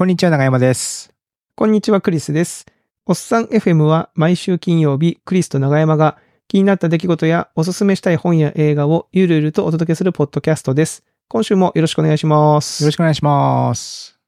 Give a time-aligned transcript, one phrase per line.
[0.00, 1.12] こんにちは、長山です。
[1.54, 2.64] こんにちは、クリスです。
[3.04, 6.16] おっさん FM は毎週金曜日、クリスと長山が
[6.48, 11.04] 気になった出来事やおすすめしたい本や映画をゆるゆるとお届けするポッドキャストです。
[11.28, 12.82] 今週もよろしくお願いします。
[12.82, 14.18] よろしくお願いします。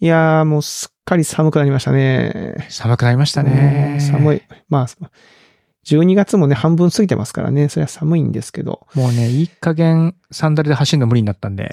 [0.00, 2.66] いやー、もうすっかり寒くなりましたね。
[2.70, 3.98] 寒くなりましたね。
[4.00, 4.42] 寒い。
[4.70, 5.10] まあ、
[5.84, 8.86] 12月もね、半分過ぎてますからね、それは寒いんですけど。
[8.94, 11.70] もうね、いい加減サンダルで走るの無理になったんで。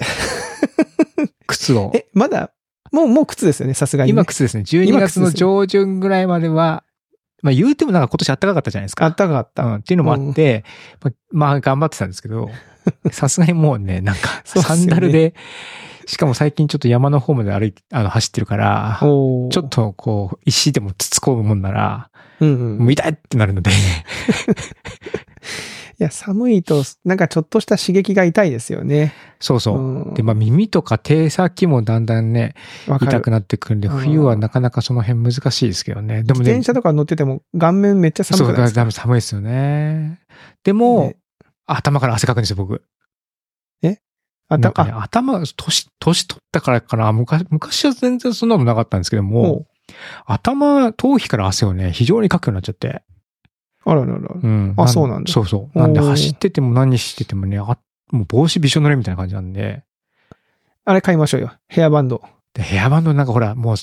[1.48, 1.90] 靴を。
[1.94, 2.52] え、まだ、
[2.92, 4.12] もう、もう靴ですよね、さすがに、ね。
[4.12, 4.62] 今靴ですね。
[4.64, 6.84] 12月の上旬ぐらいまでは、
[7.42, 9.06] まあ言うてもなんか今年暖かかったじゃないですか。
[9.06, 9.64] あったかかった。
[9.64, 10.64] うん、っていうのもあって、
[11.02, 12.50] まあ、まあ頑張ってたんですけど、
[13.10, 15.34] さすがにもうね、なんか、サンダルで、
[16.06, 22.78] しかも最近ちょっと山の方まで歩いて、あの、走ってるから、ちょっ、とこう、石でもつつこむもんなら、うんうん。
[22.78, 23.74] もう痛いってなるので、い
[26.02, 29.14] や、寒いと、なんかちょっとした刺激が痛いですよね。
[29.40, 29.78] そうそう。
[29.78, 32.54] うんで、まあ耳とか手先もだんだんね、
[32.86, 36.22] 痛くなってくるんで、うん冬はなかなかその辺難しいですけどね。
[36.22, 38.46] でもね、自転車とか乗ってても顔面めっちゃ寒い？
[38.48, 40.20] ですかだ寒いですよね。
[40.64, 41.16] でも、ね
[41.66, 42.82] 頭から汗かくんですよ、僕。
[44.48, 49.64] あたなんかね、頭、年、年取ったからかな、昔、昔は全然そんなのなかったんですけども
[50.26, 53.02] 頭、頭皮から汗をね、非常にかくようになっちゃって。
[53.86, 54.18] う、あららら。
[54.42, 54.74] うん。
[54.76, 55.78] あそうなんだそうそう。
[55.78, 57.78] なんで走ってても何しててもね、あ
[58.10, 59.84] もう帽子びしょ濡れみたいな感じなんで、
[60.84, 61.52] あれ買いましょうよ。
[61.68, 62.22] ヘアバンド。
[62.54, 63.76] でヘアバンドなんかほら、もう、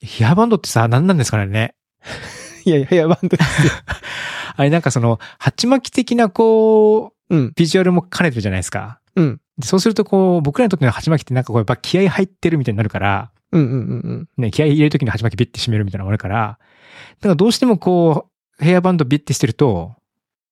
[0.00, 1.74] ヘアバンドってさ、何なんですかね。
[2.64, 3.72] いやいや、ヘアバンドですよ。
[4.56, 7.52] あれなんかその、鉢巻き的なこう、うん。
[7.54, 9.00] ビジュアルも兼ねてるじゃないですか。
[9.16, 9.40] うん。
[9.58, 14.42] でそうするとこう、僕らにとっての鉢巻きってなんかこう、やっぱ気合入ってるみたいになるから、うんうんうんうん。
[14.42, 16.58] ね、気合入れるときに鉢巻きビッて締めるみたいなのがあるから、
[17.20, 19.94] だからどうしてもこう、ヘアバンドビッてしてると、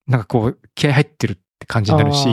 [0.06, 2.28] なんかこう、気合入ってるって感じになるし、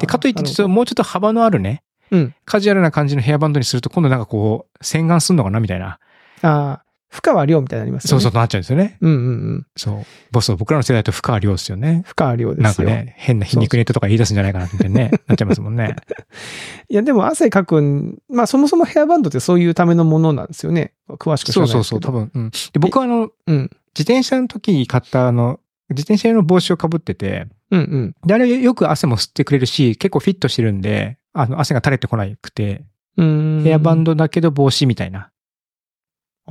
[0.00, 2.34] で、かといってちょっともうちょっと幅のあるね、うん。
[2.44, 5.98] カジュアルな感じのヘアバンドにすると、今度なんかこう、洗顔すんのかなみたいな。
[6.42, 8.10] ああ、深川亮みたいになりますよね。
[8.12, 8.96] そうそうとなっちゃうんですよね。
[9.02, 9.06] う。
[9.06, 9.66] うんうんうん。
[9.76, 10.04] そう。
[10.30, 12.04] ボス、僕らの世代だと深川亮ですよね。
[12.06, 12.62] 深川亮ですよ。
[12.62, 15.94] なんかね、変な皮肉ネタとか言い出すんじゃないかなってね、なっちゃいますもんね。
[16.88, 20.94] いや、でも汗かくん、まあそもそもヘアバンドってそういうためのものなんですよね。
[21.06, 21.72] 詳しく知らない。
[21.72, 22.30] そうそうそう、多分。
[22.32, 22.50] うん。
[22.50, 23.70] で、僕はあの、うん。
[23.94, 28.14] 自転車の時に買ったあの、自転車用の帽子をかぶってて、うんうん。
[28.26, 32.86] で、あれよく汗も吸ってくれるし、結構フィットしてるんで、あの、汗が垂れてこなくて、
[33.18, 33.62] うーん。
[33.64, 35.30] ヘアバンドだけど帽子みたいなあ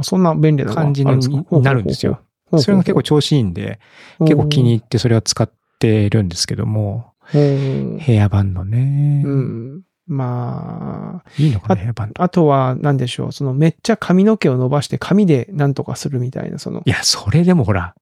[0.01, 2.21] そんな便利な感じになるんですよ。。
[2.57, 3.79] それが結構調子いいんで、
[4.19, 9.23] 結構気に入ってそれは使ってるんですけども、うんヘアバンドね。
[9.25, 9.81] うん。
[10.07, 12.21] まいいのかな、あヘアバンド。
[12.21, 13.31] あ、あとは、なんでしょう？
[13.31, 17.95] その、めっちゃ髪の毛を伸ばして髪でなんとかするみたいな、そのい、や、それでもほら、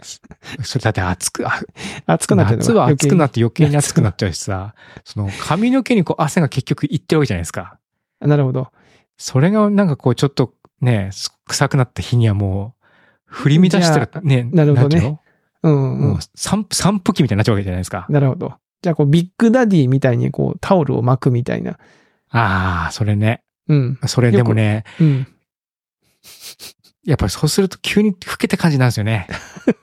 [0.62, 1.60] それだって暑く、あ
[2.06, 4.74] 熱くなってるの夏は暑くなっって余計に暑くなっちゃうしさ、
[5.04, 7.78] その髪の毛にこう汗が結局いってるわけじゃないですか。
[8.20, 8.26] て。
[8.26, 8.68] なるほど。
[9.18, 11.10] それがなんかこうちょっとね、
[11.46, 12.84] 臭くなった日にはもう、
[13.24, 15.20] 振り乱したらね、なるほどねうの
[15.62, 18.06] うん、うもうん散布、散布機みたいになっちゃうわけじゃないですか。
[18.08, 18.54] なるほど。
[18.82, 21.78] じゃあ、こう、ビッグダディみたいに、こう、タオルを巻くみたいな。
[22.30, 23.42] ああ、それね。
[23.68, 23.98] うん。
[24.06, 25.26] それでもね、うん。
[27.04, 29.26] やっぱりそうすると急に老けた感じになるんですよね。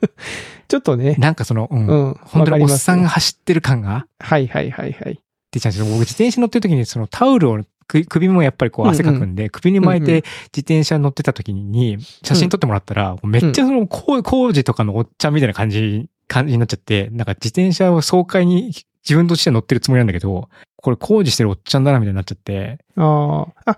[0.67, 1.15] ちょっとね。
[1.17, 1.87] なんかその、うん。
[1.87, 2.19] うん。
[2.21, 5.19] 本当におっさんが走ってる感がはいはいはいはい。
[5.51, 5.85] 出ちゃうんですよ。
[5.85, 10.05] 僕自転車乗ってる時にそのタオルを首首もやっぱりこう汗かくんで、首に巻いうんうん。
[10.05, 18.71] て自転車乗ってた時に写真撮ってもらったら、めっちゃその工工事とかのおっちゃんみたいな感じ、感じになっちゃって、なんか自転車を爽快に
[19.03, 23.71] 自分として乗ってるつもりなんだけど、これ工事してるおっちゃんだなみたいになっちゃって、ああ。
[23.71, 23.77] あ、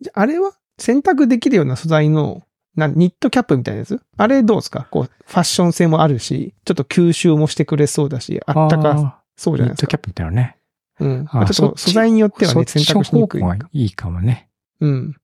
[0.00, 2.42] じゃああれは洗濯できるような素材の、
[2.74, 4.00] なニットキャップみたいなやつ？
[4.16, 4.86] あれどうですか？
[4.90, 9.86] こう、ファッション性もあるし、ちょっと吸収もしてくれそうだし、あったかそうじゃないですか？
[9.86, 10.56] ニットキャップみたいなね。
[11.02, 11.26] うん。
[11.30, 13.42] あまあちょっと素材によってはね、選択しにくい
[13.72, 14.48] いいかもね。
[14.80, 15.16] うん。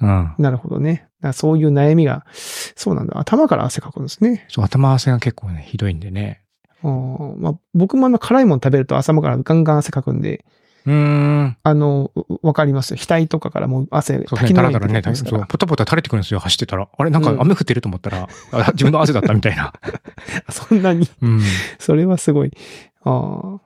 [0.00, 0.34] うん。
[0.38, 1.08] なるほどね。
[1.32, 3.18] そういう悩みが、そうなんだ。
[3.18, 4.44] 頭から汗かくんですね。
[4.48, 6.42] そう、頭汗が結構ね、ひどいんでね。
[6.82, 10.44] まあ、僕もあの辛いもの食べると頭からガンガン汗かくんで、
[10.84, 11.56] うーん。
[11.62, 12.96] あの、うわかりますよ。
[13.00, 15.46] 額とかからもう汗、そうね、滝のように出だらだらね、そう、てきますから。
[15.46, 16.88] ポタポタ垂れてくるんですよ、走ってたら。
[16.96, 19.72] あれ、なんかうん雨降ってると思ったら、あ自分の汗だったみたいな。
[20.50, 21.40] そんなに、うん。
[21.78, 22.52] それはすごい。
[23.04, 23.60] ああ。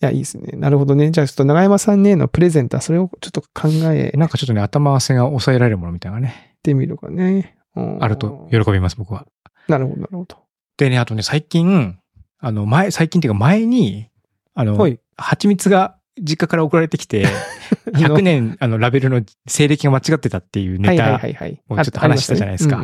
[0.00, 0.56] いや、いいですね。
[0.56, 1.10] なるほどね。
[1.10, 7.56] じゃあちょっと長山さんへのプレゼントはそれをちょっと考えなんかちょっとね、頭汗が抑えられるものみたいなね、てみるかね。
[7.76, 9.26] うんあると喜びます、僕は。
[9.68, 10.36] なるほど、なるほど。
[10.76, 11.98] でね、あとね、最近、
[12.38, 14.08] あの、前、最近っていうか前に、
[14.54, 14.98] あの、はい。
[15.16, 17.26] 蜂蜜が実家から送られてきて、
[17.92, 21.16] 100年、あの、ラベルの西暦が間違ってたっていうネタ。
[21.16, 22.82] をちょっと話したじゃないですか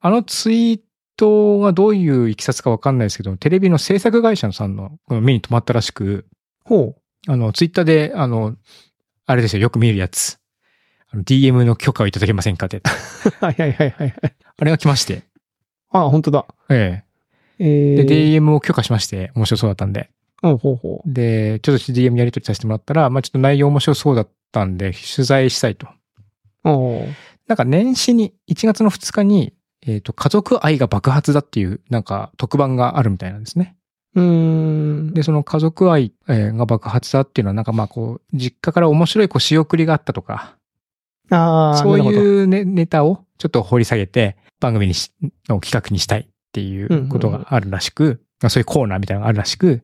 [0.00, 0.80] あのツイー
[1.16, 6.26] トがどういういきさつかわかんないですけど、テレビの制作会社さんの目に留まったらしく、
[6.64, 6.96] ほ
[7.26, 8.56] あの、ツイッターで、あの、
[9.26, 10.38] あれですよ、よく見るやつ。
[11.14, 12.82] DM の許可をいただけませんかって。
[13.40, 14.34] は いはいはいはいはい。
[14.56, 15.22] あれが来まして。
[15.90, 16.46] あ、本当だ。
[16.70, 17.04] え
[17.58, 18.02] ええ。
[18.02, 20.10] ー、で、DM を許可しまして、面白そうだったんで。
[20.42, 21.12] うん、ほうほう。
[21.12, 25.86] で、ちょっと DM やり取りさせてもらったら、まあちょっと内容面白そうだったんで、取材したいと。
[26.64, 27.14] おー
[27.46, 29.52] なんか年始に、1月の2日に、
[29.86, 33.76] えっ、と、家族愛が爆発だっていう、なんか特番があるみたいなんですね。
[34.14, 35.14] うーん。
[35.14, 40.56] で、その家族愛えーが爆発だっていうのは、なんかまあこう、実家から面白いこう仕送りがあったとか、
[41.30, 45.10] ああ、そういうネネタをちょっと掘り下げて、番組にし、
[45.48, 49.82] の企画にしたいっていうことがあるらしく、まあそういうコーナーみたいなのがあるらしく、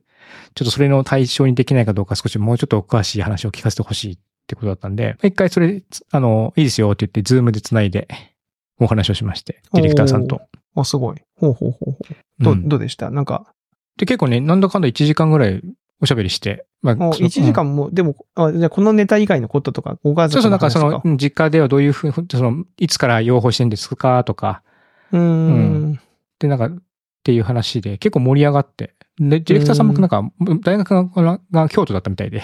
[0.55, 4.17] ちょっとそれの対象にできないかどうか少しもうちょっとお詳しい話を聞かせてほしいっ
[4.47, 8.07] てことだったんで、一回それ、つあの、いいですよって言って、ズームで繋いで
[8.79, 10.41] お話をしまして、ディレクターさんと。
[10.75, 11.17] あ、すごい。
[11.37, 12.43] ほうほうほうほう。
[12.43, 13.09] どう、うんどうでした？
[13.09, 13.51] なんか、
[13.97, 15.61] で、結構ね、なんだかんだ1時間ぐらい
[16.01, 20.51] おしゃべりして、まあ、もうその1時間も、でも、あじゃあこのネタ以外のこととか、ご家そうそう。
[20.51, 24.63] なんかその、うん実家ではどういうふう、その、いつから養蜂してんですかとか、
[25.11, 25.99] うーん。
[26.39, 26.71] で、なんか、っ
[27.23, 30.23] ていう話で結構盛り上がって、で、ディレクターさんもなんか、
[30.63, 32.41] 大学がが京都だったみたいで、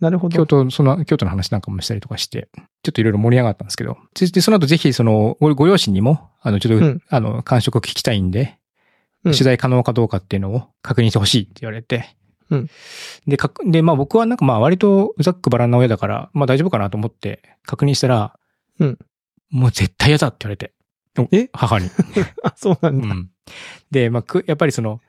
[0.00, 0.36] なるほど。
[0.36, 2.48] 京都、その、京都の話なんかもしたりとかして、
[2.82, 8.48] ちょっといろいろ盛り上がったんですけど、で、でその後ぜひ、その、ごご両親にも、あの、ちょっと、うんあの、感触を聞きたいんで、うん
[9.24, 12.16] 取材可能かどうかっていうのを確認してほしいって言われて、
[12.50, 12.68] うん
[13.26, 18.38] で、かく、で、まあ僕はなんかまあ割とざっくばらんな親だから、まあ大丈夫かなと思って確認したら、
[18.78, 18.98] うん
[19.50, 20.72] もう絶対嫌だって言われて。
[21.30, 21.48] え？
[21.52, 21.88] 母に。
[22.42, 23.08] あ、 そうなんだ。
[23.08, 23.30] うん。
[23.92, 25.00] で、まあ、くやっぱりその、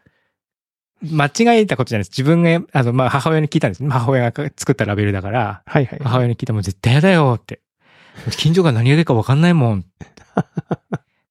[1.01, 2.17] 間違えたことじゃないです。
[2.17, 3.89] 自分が、あの、まあ、母親に聞いたんですね。
[3.89, 5.99] 母親が作ったラベルだから、はいはい。
[6.03, 7.61] 母親に聞いたらもう絶対嫌だよって。
[8.37, 9.85] 近所が何が出るか分かんないもん。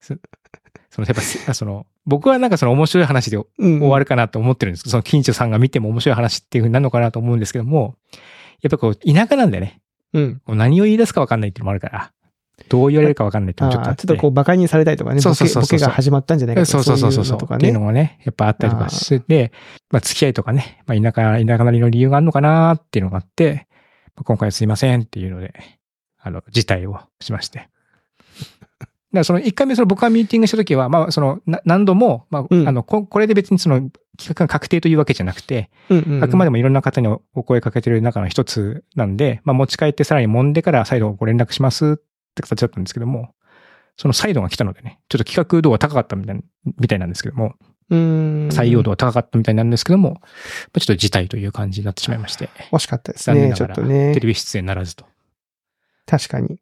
[0.94, 7.96] そその、やっぱせ、 その、僕はなんかその面白い話でうん終わるかなと思ってるんですけど、その近所さんが見ても面白い話っていう風になるのかなと思うんですけども、
[8.62, 9.81] やっぱこう、田舎なんだよね。
[10.12, 10.41] うん。
[10.46, 12.12] 何を言い出すか分かんないっていうのもあるから、
[12.69, 17.56] どう言われるか分かんないっていうのもちょっとあっちょっとこう、馬鹿にされたりとかね、そうそうそうボケが始まったんじゃないかとか、そうそうそうそうそう。
[17.56, 17.79] っていうね。
[17.79, 19.50] のもね、やっぱあったりとかして、
[19.91, 23.67] まあ付き合いとかね、まあ田舎、田舎なりの理由があるのかなっていうのがあって、
[24.14, 25.52] まあ今回はすいませんっていうので、
[26.20, 27.69] あの、辞退をしまして。
[29.14, 33.76] だからその一回目その僕がミーティングした時は、まあそのな何度も、まあ、うんあのこ、これで別にその
[34.19, 35.70] 企画が確定というわけじゃなくて、
[36.20, 41.96] あくまでもいろんな方にお声かけてる中の一つなんで、まあ持ち帰ってさらに揉んでから再度ご連絡しますっ
[42.34, 43.34] て形だったんですけども、
[43.96, 46.43] その再度が来たのでね、ちょっと企画度が高かったみたいな
[46.76, 47.55] みたいなんですけども、
[47.90, 48.49] うーん。
[48.49, 50.19] 採用度が高かったみたいなんですけども、ま
[50.76, 54.20] あちょっと辞退という感じになってしまいまして、惜しかったですね、ちょ残念ながらっとねテ。
[54.20, 55.06] レビ出演ならずと。
[56.06, 56.58] 確かに。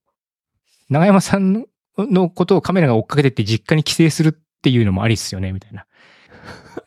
[0.90, 1.64] 長山さん
[1.98, 5.86] のことをカメラが追っかけてって実家に帰省するっていうのもありっすよね、みたいな。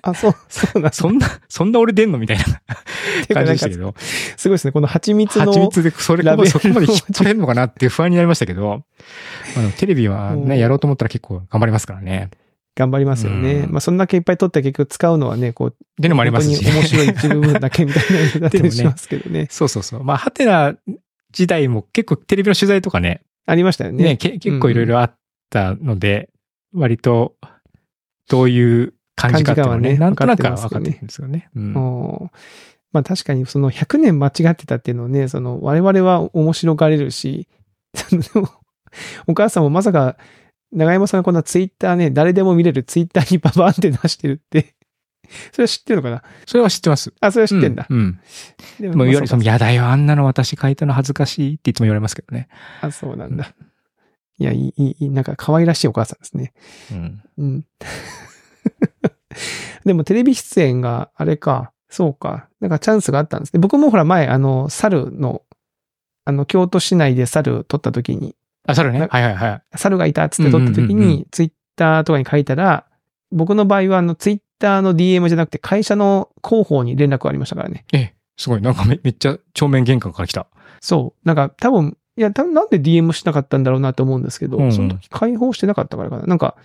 [0.02, 2.44] あ、そう、そうなんだそんな、そんな俺出んのみたいな
[3.34, 3.94] 感じでしたけど。
[4.38, 4.72] すごいですね。
[4.72, 5.46] この蜂蜜の。
[5.46, 8.84] 蜂蜜でそれそこまで引っ張れるのかなっていう不安になりましたけど、
[9.58, 12.30] あのテレビはうんね、やろうと思ったら結構頑張りますからね。
[12.76, 13.54] 頑張りますよね。
[13.54, 16.66] うんまあ、そんだけいっぱい撮って結局使うのはね、こう、っていうのもありますし。
[16.66, 19.48] 面白い一部分だけみたいなのだっしますけどね。
[19.52, 20.04] そうそうそう。
[20.04, 20.76] まあ、ハテナ
[21.32, 24.04] 時代も結構テレビの取材とかね、ありましたよね。
[24.04, 25.16] ね、け結構いろいろあっ
[25.50, 26.30] たので、
[26.74, 27.36] 割と、
[28.28, 31.50] どういう感じかってね、ねなんとなくは分かってるんですよね。
[31.56, 32.32] うん
[32.92, 37.48] まあ確かにその100年間違ってたっていうのをね、その我々は面白がれるし、
[39.28, 40.18] お母さんもまさか
[40.72, 44.76] 長山さんがこんなツイッターね、誰でも見れるツイッターにババーンって出してるって、
[45.52, 46.24] それは知ってるのかな？
[46.46, 47.14] それは知ってます。
[47.22, 47.86] あ、それは知ってんだ。
[47.90, 47.98] うん。
[47.98, 48.20] うん
[48.80, 52.48] ででも言われ、その、ややだよ、あんなの私書いたの恥ずかしいっていつも言われますけどね。
[52.82, 53.54] あ、そうなんだ。
[54.38, 56.54] いや、いい、いいいい、なんか可愛らしいお母さんですね。
[56.92, 57.22] うん。
[57.38, 57.66] うん。
[59.86, 62.50] でもテレビ出演があれか、そうか。
[62.60, 63.60] なんかチャンスがあったんですね。
[63.60, 65.44] 僕もほら前、あの、猿の、
[66.26, 68.36] あの、京都市内で猿撮った時に、
[68.68, 69.00] あ、それね。
[69.00, 69.62] なはいはいはい。
[69.78, 72.86] 猿がいたっつって撮った時に、ツイッターとかに書いたら、
[73.32, 77.86] 僕の場合はあの、ツイッターの DM じゃなくて会社の広報に連絡がありましたからね。
[77.94, 78.62] え、すごい。
[78.62, 80.48] なんかめめっちゃ正面玄関から来た。
[80.82, 81.28] そう。
[81.28, 86.24] なんか多分、いや、多分なんで DM しなかったんだろうなと思うんですけど、うんその時開放してなかったからかな。
[86.24, 86.56] なんか、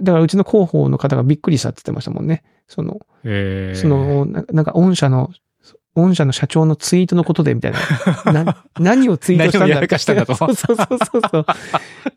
[0.00, 2.44] だからうちの広報の方がびっくりしたって言ってましたもんね。
[2.68, 5.30] その、えー、その、ななんか、御社の、
[6.02, 7.72] 御社の社長のツイートのことで、みたい
[8.24, 8.44] な。
[8.44, 11.46] な 何をツイートしたんだ何をやらかしたんだとそうそうそうそうそう。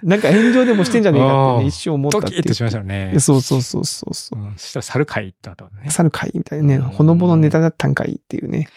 [0.03, 3.15] なんか炎上でもしてんじゃねえかってね、一瞬思ったってドキッとしましたよね。
[3.19, 4.39] そうそうそうそうそう。
[4.39, 5.89] うんそしたら猿会ったからね。
[5.89, 8.67] 猿会みたいなね、うんほのぼのネタだったんかいっていうね。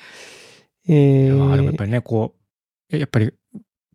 [0.89, 2.35] えーでもやっー、ぱりね、こ
[2.93, 3.33] う、やっぱり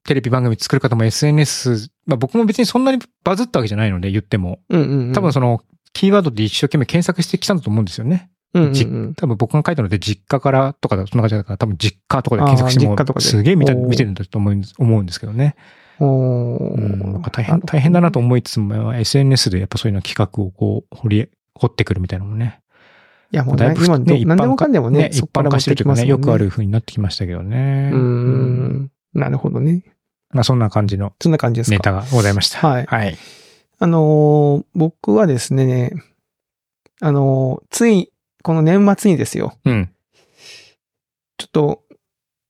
[0.04, 5.14] テレビ番組作る方も SNS、まあ僕も別にそんなにバズったわけじゃないので言っても、うんうんうん。
[5.14, 5.62] 多分その
[5.94, 8.30] キーワードで一生懸命検索してきたんだと思うんですよね。
[8.54, 9.13] うんうんじうん。
[9.16, 15.56] 多分僕が書いたので実家からとかだ、そんな感じだから、多分実家とかで検索しても実家とか、ですげえ見見てるんだと思うんです思うんですけどね。
[16.00, 22.62] おーうん、なんか大変、大変だなと思いつつも、SNS でやっぱそういうの企画をこう、掘り、掘ってくるみたいなのもね。
[23.32, 27.89] いや、もうだいぶね今、ね、何でもかんでもね、一般化してるというかね、よくある風になってきましたけどね。
[27.94, 28.92] うーん。
[29.13, 29.84] なるほどね。
[30.32, 31.75] まあそんな感じのそんな感じですか。
[31.75, 32.66] ネタがございました。
[32.68, 33.18] はいはい。
[33.80, 35.92] あのー僕はですね、
[37.01, 38.12] あのーつい、
[38.48, 39.89] この年末にですよ、うん。
[41.38, 41.84] ちょっと、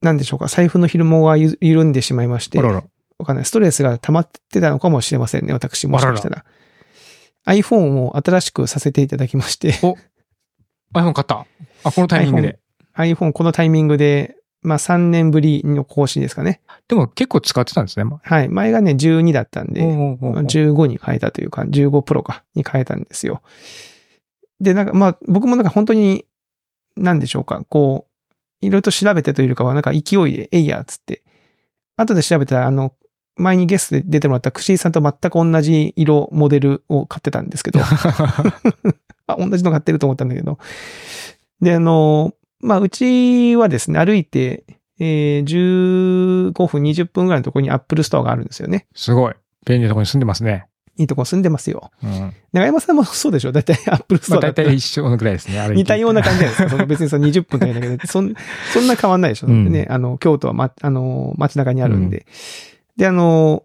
[0.03, 2.83] なんでしょうか、財布の紐がゆ緩んでしまいまして、あらら。
[3.17, 3.45] わかんない。
[3.45, 6.45] ストレスが溜まってたのかもしれませんね、私もしかしたら。
[7.47, 9.71] iPhone を新しくさせていただきまして、
[10.93, 11.47] iPhone 買った。
[11.83, 12.59] あ、このタイミングで。
[12.95, 16.61] iPhone このタイミングで、まあ3年ぶりの更新ですかね。
[16.87, 18.03] でも結構使ってたんですね。
[18.03, 18.49] まはい。
[18.49, 23.41] 前がね、12だったんで、おうおうおう15に変えたというか、15プロか、に変えたんですよ。
[24.59, 26.25] で、なんか、まあ、僕もなんか本当に、
[26.95, 28.07] なんでしょうか、こ
[28.61, 31.23] う、いろいろと調べてというかは、なんか勢いで、えいや、つって。
[31.95, 32.93] 後で調べたら、あの、
[33.35, 37.79] 前にゲストで出てもらったクシーさんと全く同じ色、モデルを買ってたんですけど、
[39.27, 40.57] あ、同じの買ってると思ったんだけど。
[41.61, 44.63] で、あの、まあ、うちはですね、歩いて、
[44.99, 48.87] えー、15分、20分ぐらいのところにアップルストアがあるんですよね。
[48.95, 49.33] すごい。
[49.65, 50.67] 便利なところに住んでますね。
[50.97, 51.91] いいとこ住んでますよ。
[52.03, 52.33] うん。
[52.53, 53.51] 長山さんもそうでしょ？
[53.51, 55.69] だいたいアップルストアだったらまあ大体一緒のぐらいですね。
[55.75, 56.69] 似たような感じじゃないですか。
[56.71, 58.33] その別にその20分とかだけで、そん、
[58.73, 59.87] そんな変わんないでしょ、うんね。
[59.89, 62.25] あの、京都はま、あの、街中にあるんで。
[62.97, 63.63] で、あの、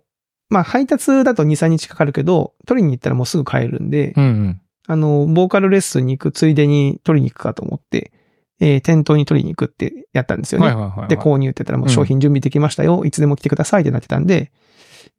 [0.50, 4.60] まあ、配達だと2、3日かかるけど、取りに行ったらもうすぐ買えるんで、うんうん。
[4.86, 8.12] あの、ボーカルレッスンに行くついでに取りに行くかと思って、
[8.60, 10.66] えー店頭に取りに行くってやったんですよね。
[10.66, 11.08] はいはいはいはい。
[11.08, 13.04] で、購入って言ったらもう商品準備できましたよ。
[13.04, 14.52] いつでも来てくださいってなってたんで、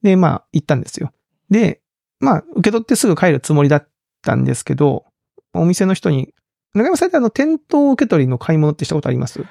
[0.02, 1.12] で、まあ、行ったんですよ。
[1.50, 1.82] で、
[2.24, 3.88] まあ、受け取ってすぐ帰るつもりだっ
[4.22, 5.06] たんですけど、
[5.54, 6.34] お店の人に、
[6.74, 9.46] 中山さんってあの、店頭受け取りの買い物ってしたことあります？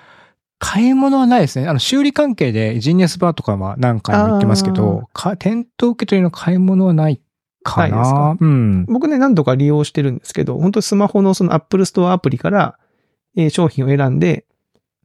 [0.58, 1.68] 買い物はないですね。
[1.68, 7.20] あの、修理関係でジーニアスバーとかは何回も行ってますけど、か店頭受け取りの買い物はない
[7.62, 7.96] かな。
[7.96, 8.36] ないですか？
[8.40, 8.84] うん。
[8.86, 12.78] 僕ね、何度か利用してるんですけど、本当にスマホのその Apple Store アプリから、
[13.36, 14.46] えー商品を選んで、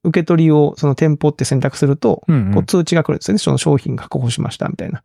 [0.03, 2.17] 受け取りをその店舗って選択すると。
[2.17, 3.39] こうん通知が来るんですよね。
[3.39, 5.01] その商品確保しました、みたいな。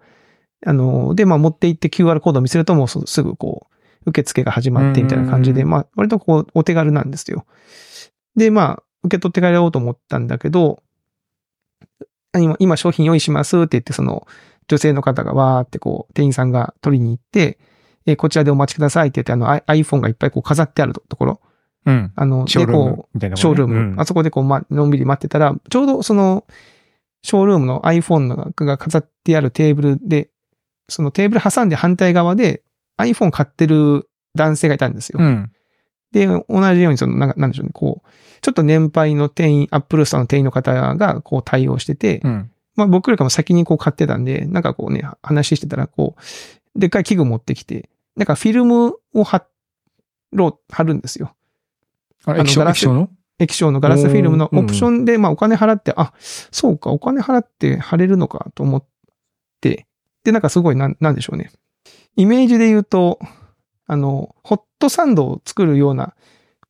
[0.65, 3.67] あの、で、まあ持って行って QR コードを見せるともうすすぐこ
[4.07, 7.47] う、受付が始まってみたいな感じで、うんまあ割とこう、お手軽なんですよ。
[8.37, 10.83] で、まあ、受け取って帰ろうと思ったんだけど、
[12.33, 14.27] あ今、今商品用意しますって言って、その、
[14.69, 17.59] 女性の方がわーってこう、店員さんが取りに行って、
[18.07, 21.41] えーこちらでお待ちくださいって言って、あの、アイ iPhone がいっぱいこう飾ってあるところ。
[21.87, 22.13] うん。
[22.15, 23.75] あの、ショールームみたいな、ショールーム。
[23.77, 26.45] うんあそこでこう、ま、のんびり待ってたら、ちょうどその、
[27.23, 30.31] ショールームの iPhone のが飾ってあるテーブルで、
[30.89, 32.63] そのテーブル挟んで反対側で
[32.99, 35.19] iPhone 買ってる男性がいたんですよ。
[35.21, 35.53] うん。
[36.13, 36.43] で、同
[36.75, 38.09] じようにその、なんかなんでしょうね、こう、
[38.43, 42.51] ちょっと年配の店員、アップルストアの店員の方がこう対応してて、うん。
[42.77, 49.47] まあ僕よりかも先にこう買ってたんで、なんかこうね、話してたらこう、でっかい器具持ってきて、なんかフィルムを貼
[50.33, 51.35] ろう、貼るんですよ。
[52.25, 53.11] あ液晶、あのガラス液晶の？
[53.39, 58.85] 液晶のガラスフィルムのオプションで、まあお金払って、あ、そうか、お金払って貼れるのかと思っ
[59.61, 59.87] て、
[60.25, 61.51] で、なんかすごいなん、なんでしょうね。
[62.17, 63.19] イメージで言うと、
[63.87, 66.15] あの、ホットサンドを作るような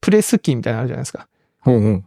[0.01, 1.29] プレス機みたいなのあるじゃないですか。
[1.61, 2.05] ほうほう。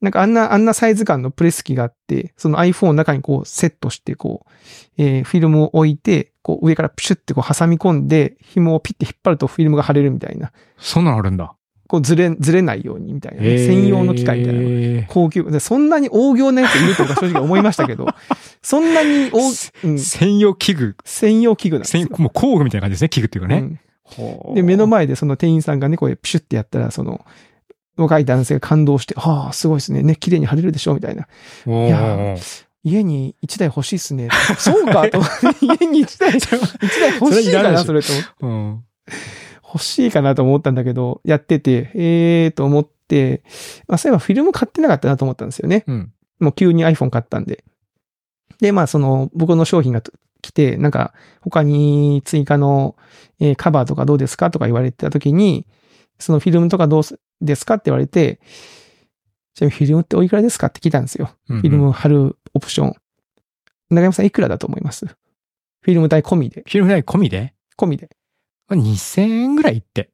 [0.00, 4.50] なんかあんな、あんなサイズ感のプレス機があって、その iPhone の中にこうセットして、こう、
[4.98, 10.52] えーフィルムを置いて、こう上からプシュってこう挟み込んで、紐をピッて引っ張るとフィルムが貼れるみたいな。
[10.76, 11.54] そんなのあるんだ。
[11.88, 15.06] こうずれ、ずれないようにみたいなね、専用の機械みたいな。
[15.08, 15.44] 高級。
[15.44, 18.06] でそんなに大行なやついるとか正直思いましたけど、
[18.62, 19.40] そんなに大、
[19.84, 20.96] うん、専用器具。
[21.04, 22.22] 専用器具なんですよ専。
[22.22, 23.56] もう工具みたいな感じですね、器具っていうかね。
[23.56, 23.80] うん
[24.54, 27.24] で、目の前でその店員さんがね、こうピシュってやったら、その、
[27.96, 30.02] 若い男性が感動して、ああ、すごいですね。
[30.02, 31.26] ね、綺麗に貼れるでしょみたいな。
[31.66, 32.36] いや
[32.84, 34.28] 家に一台欲しいっすね。
[34.58, 35.20] そうかと。
[35.62, 36.60] 家に一台、一台
[37.20, 38.08] 欲しいかな、そそれと。
[38.40, 38.84] うん。
[39.72, 43.42] 欲しいかなと思ったんだけど、やってて、ええーと思って、
[43.88, 45.84] まあ、そういえばフィルム買ってなかったなと思ったんですよね。
[45.86, 46.12] うん。
[46.40, 47.64] もう急に iPhone 買ったんで。
[48.60, 50.02] で、まあその僕の商品が
[50.42, 52.96] 来て、なんか他に追加の、
[53.40, 55.66] えーカバーとかどうですかとか言われた時に、
[56.18, 58.40] そのフィルムとかどうすですかって言われて、
[59.54, 61.30] ちなみにフィルムっておいくらですかって聞いたんですよ。
[61.46, 62.94] フフィルム貼るオプション。
[63.90, 65.06] 長山さんいくらだと思います？
[65.06, 66.62] フィルム代込みで。
[66.66, 67.54] フィルム代込みで？
[67.76, 68.08] 込みで。
[68.70, 70.10] 2000円ぐらいって。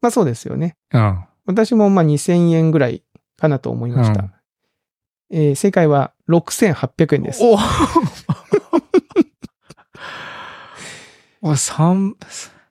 [0.00, 0.76] まあそうですよね。
[0.92, 1.24] うん。
[1.46, 3.02] 私もまあ2000円ぐらい
[3.36, 4.22] かなと思いました。
[4.22, 4.32] うん
[5.32, 7.40] えー正解は6800円です。
[7.44, 7.56] お
[11.42, 12.16] お 三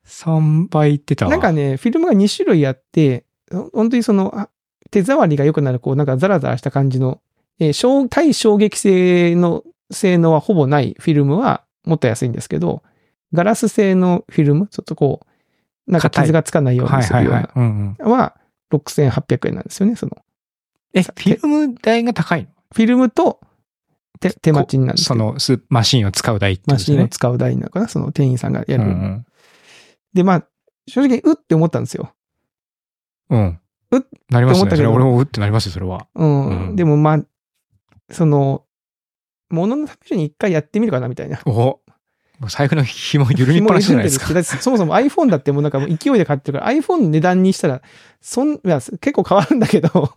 [0.04, 1.32] 三倍いってたわ。
[1.32, 4.50] なんかね、フィルムが2種類あって、ほ本当にその、あ
[4.92, 7.22] 手触りが良くなる、こう、なんかザラザラした感じの、
[7.60, 12.84] えー衝対衝撃性の性能はほぼないフィルムはもっと安いんですけど、
[13.34, 15.22] ガラス製のフィルム、ちょっとこ
[15.88, 17.52] う、なんか傷がつかないようはいにするようなはいはい。
[17.56, 18.12] うんうん。
[18.12, 18.36] は、
[18.72, 20.18] 6800円なんですよね、その。
[20.94, 22.50] え、フィルム代が高いの？
[22.74, 23.40] フィルムと
[24.20, 26.80] 手手待ちになるそのスマシンを使う代ってことマ。
[26.80, 27.88] シンを使う台なのかな？
[27.88, 28.84] その店員さんがやる。
[28.84, 29.26] うんうん
[30.12, 30.48] で、まあ、
[30.88, 32.12] 正直、うって思ったんですよ。
[33.30, 33.60] うん。
[33.92, 34.60] うっなりますね。
[34.62, 36.08] それって思ったけど俺もうってなりますよ、それは。
[36.16, 36.70] うん。
[36.70, 37.24] うんでもまあ、
[38.12, 38.66] その、
[39.52, 41.40] ものの試しに一回やってみるかなみたいな。
[41.46, 41.80] お
[42.48, 44.44] 財布の紐緩みっぱなしじゃないですか。
[44.44, 47.82] そもそも iPhone だってもうなんかもう勢いで買ってるから、iPhone の値段にしたら、
[48.22, 50.14] そん、いや、結構変わるんだけど、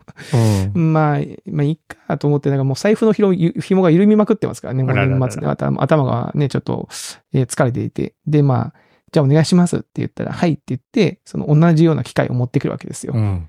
[0.75, 0.93] うん。
[0.93, 6.89] まあ、まあ、いいかと思って、なんかもう財布の紐紐が緩みまくってますからね、もう年末で頭頭がね、ちょっと、
[7.33, 8.15] えー疲れていて。
[8.27, 8.75] で、まあ、
[9.11, 13.15] じゃあお願いしますって言ったら、はいって言って、その同じような機械を持ってくるわけですよ。
[13.15, 13.49] うん。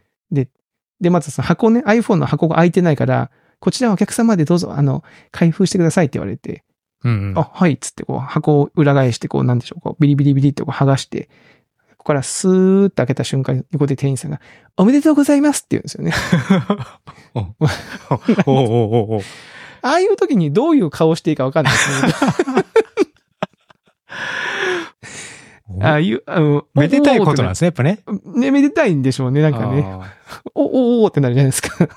[1.03, 6.63] で、まずその箱ね、iPhone の箱が開いてないから、こちらはお客様でどうぞ、あの、開封してくださいって言われて、
[7.03, 7.33] うん。
[7.35, 11.29] あ、はいっつってこう、箱を裏返して、こう、なんでしょう、こう、ビリビリビリってこう剥がして、
[11.91, 14.41] ここからスーッと開けた瞬間に、横で店員さんが、
[14.77, 16.13] おめでとうございますって言うんですよね。
[18.45, 19.21] おおおおお
[19.81, 22.13] ああいう時にどういう顔していいかわかんないですね。
[25.81, 27.99] ああいう、あの、めでたいことなんですね、やっぱね。
[28.35, 29.83] ね、めでたいんでしょうね、なんかね。
[29.85, 30.11] あ
[30.55, 31.89] お、お、おってなるじゃないですか。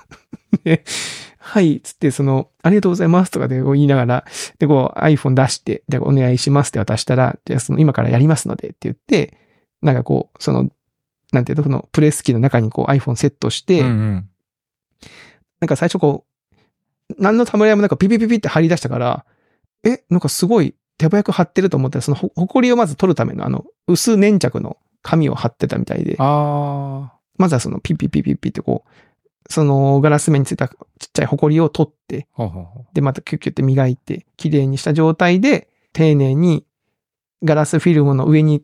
[0.65, 0.85] で、
[1.49, 4.25] はい、つって、その、ありがとうございますとかでこう言いながら、
[4.59, 9.39] で、こう iPhone 出して、で、お願いしますって渡したら、じゃあその今からやりますのでって言って、
[9.81, 10.69] なんかこう、その、
[11.33, 14.29] なんていうの、このプレス機の中にこう iPhone セットして、ーうんうん。
[15.61, 16.25] なんか最初こ
[17.09, 19.25] う、何のためらいもなんかピピピピって貼り出したから、
[19.85, 28.91] え、なんかすごい手早く貼ってると思ったら、そのほ、ほこりをまず取るためのあの、薄粘着の紙を貼ってたみたいで、あまずはそのピピピピピってこう、
[29.49, 30.77] そのガラス面についたちっ
[31.13, 32.27] ちゃいホコリを取って、
[32.93, 36.65] で、またキュッキュって磨いて、綺麗にした状態で、丁寧に
[37.43, 38.63] ガラスフィルムの上に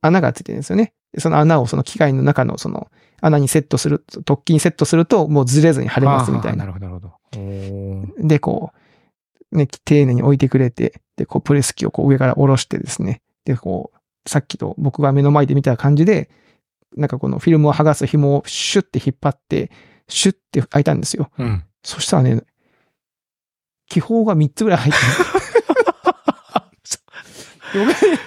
[0.00, 0.92] 穴がついてるんですよね。
[1.12, 6.66] でその穴をその機械の中のその穴にセットする、突起にセットするともうずれずに貼れますみたいなな。
[6.66, 7.08] るほど、なるほ
[8.20, 8.28] ど。
[8.28, 8.72] で、こ
[9.52, 16.28] う、ね、丁寧に置いてくれて、で、こう、プレス機をこう上から下ろしてですね、で、こう、さっきと僕が目の前で見た感じで、
[16.96, 19.70] なんかこのフィルムを剥がす紐をシュッて引っ張って、
[20.08, 21.30] シュッて開いたんですよ。
[21.38, 21.64] うん。
[21.82, 22.42] そしたらね、
[23.88, 24.92] 気泡が3つぐらい入っ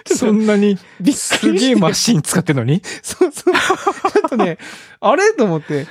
[0.05, 2.81] て そんなに、びっくりすげえマシン使ってんのに？
[3.01, 3.53] そうそう。
[3.53, 4.57] ちょっとね、
[4.99, 5.87] あれと思って、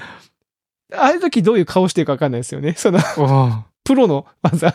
[0.94, 2.74] ああいう時どういう顔してるかわかんないですよね。
[2.76, 2.98] その、
[3.84, 4.74] プロの技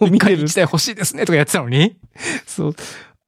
[0.00, 1.96] を見てる一回欲しいですねとかやってたのに？
[2.46, 2.76] そう。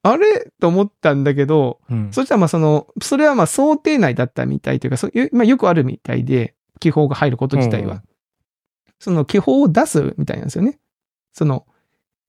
[0.03, 7.95] あれと思ったんだけど、うんそしたらまあその、それはまあ想定内だったみたいというか、そまあよくあるみたいで、気泡が入ること自体は。
[7.95, 8.01] うん
[8.99, 10.79] その気泡を出すみたいなんですよね。
[11.31, 11.65] その、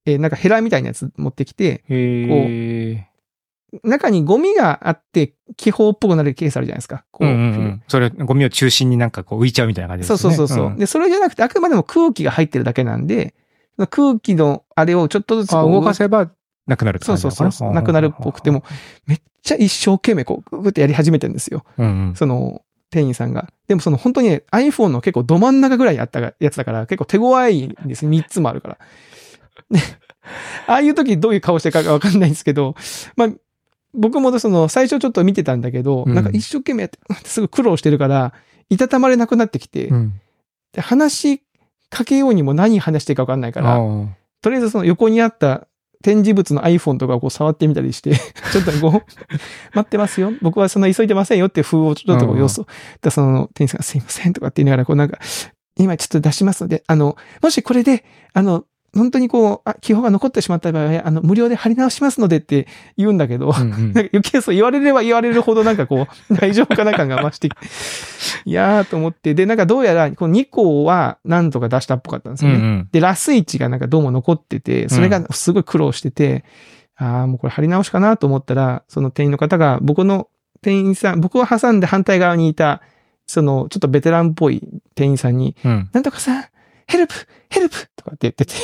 [0.05, 3.09] えーなんかヘラみたいなやつ持ってきて、へえ。
[3.85, 7.05] 中にゴミがあって気泡っぽくなるケースあるじゃないですか。
[7.11, 7.83] こうんうんうん。
[7.89, 10.19] それ、ゴミを中心になんかこう浮いちゃうみたいな感じですね。
[10.19, 13.35] そうそうそうそう、んで、それじゃなくてあくまでも空気が入ってるだけなんで、
[13.91, 16.31] 空気のあれをちょっとずつ動かせば
[16.67, 18.65] なくなるそうそうそうなくなるっぽくても。
[19.07, 21.65] めっちゃ一生懸命こう、グーってやり始めてるんですよ。
[21.79, 22.15] うんうん。
[22.15, 23.51] その、店員さんが。
[23.67, 28.17] でもその本当にね、iPhone の結構ど真ん中ぐらいやったやつだから、結構手強いんですね。
[28.19, 28.79] 3つもあるから。
[29.71, 29.81] で
[30.67, 32.75] ああいう時どういう顔してるかわかんないんですけど、
[33.17, 33.29] まあ、
[33.95, 38.35] 僕もその、最初ちょっと見てたんだけど、うんなんか一生懸命やって、すぐ苦労してるから、
[38.71, 40.21] いたたまれなくなってきて、うん。
[40.73, 41.43] で話し
[41.91, 43.77] かけようにも何話していいかわかんないから、
[44.43, 45.67] とりあえずその横にあった
[46.03, 48.15] 展示物の iPhone とかをこう触ってみたりして、
[48.53, 48.93] ちょっとこう、
[49.75, 50.33] 待ってますよ。
[50.43, 52.67] 僕はそんな急いでませんよって風をちょっとこううん様子を。
[53.03, 55.19] でその店員さんがすいませんとかって言いながら、こうなんか、
[55.77, 67.49] 今ちょっと出しますので、あの、もしこれで、あの、本当にこう、あ、気泡が残ってしまった場合は、あの、無料で貼り直しますのでって言うんだけど、うんうん なんか余計そう言われれば言われるほどなんかこう、 大丈夫かな感が増して
[68.45, 72.57] いやーと思って、で、なんかどうやら、この2個はなんとか出したっぽかったんですよね。
[72.57, 72.89] うんうん。
[72.91, 76.45] で、ラスイチがなんかどうも残ってて、それがすごい苦労してて、
[76.97, 80.29] ああ、もうこれ貼り直しかなと思ったら、その店員の方が僕の
[80.63, 82.83] 店員さん、僕を挟んで反対側にいた、
[83.27, 85.91] そのちょっとベテランっぽい店員さんに、うん。
[85.93, 86.45] なんとかさん、
[86.89, 87.15] ヘルプ
[87.51, 88.55] ヘルプとかって言ってて、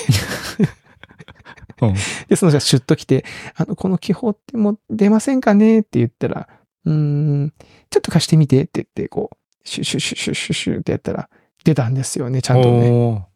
[1.82, 1.94] うん
[2.28, 3.24] で、その人がシュッと来て、
[3.56, 6.48] あの、この気泡ってもう出ませんかねって言ったら、
[6.84, 7.52] うーん、
[7.90, 9.36] ちょっと貸してみてって言って、こう、
[9.68, 11.28] シュシュシュシュシュシュってやったら、
[11.64, 13.26] 出たんですよね、ちゃんとね。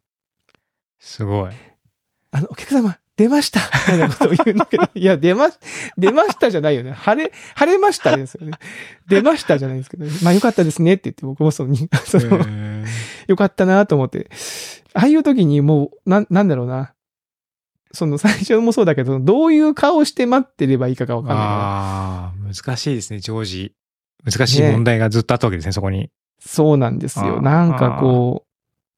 [0.98, 1.52] すごい。
[2.30, 5.48] あの、お客様、出ましたみたいなことを言うんだけど、いや、出ま、
[5.98, 6.92] 出ましたじゃないよね。
[6.92, 8.52] 晴れ、晴れましたですよね。
[9.08, 11.74] 出ましたじゃないですけど、ね、まあよかったですねって言って僕もその、
[12.06, 12.38] その、
[13.26, 14.30] よかったなと思って。
[14.94, 16.94] ああいう時にもう、なん、なんだろうな。
[17.90, 21.38] その最初もそうだけど、どういう顔して待ってればいいかがわかんない。
[21.38, 23.74] ああ、難しいですね、常時。
[24.24, 26.10] 難しい問題がずっとあったわけですね、そこに。
[26.38, 27.42] そうなんですよ。
[27.42, 28.47] なんかこう、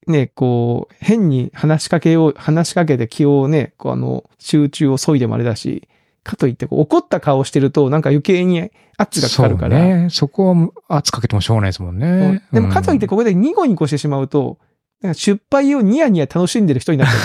[0.06, 5.88] ね、こう、変に話しかけよう、話しかけて気をね、こうあの、集中を削いでもあれだし、
[6.22, 9.78] かといって怒った顔してると、なんか余計に圧がかかるから。
[9.78, 10.08] そうね。
[10.10, 10.54] そこ
[10.88, 12.42] は圧かけてもしょうがないですもんうんね。
[12.52, 14.58] でもかといってこここでニコニコしてしまうと、
[15.02, 17.20] なんか失敗をニヤニヤ楽しんでる人になっちゃう。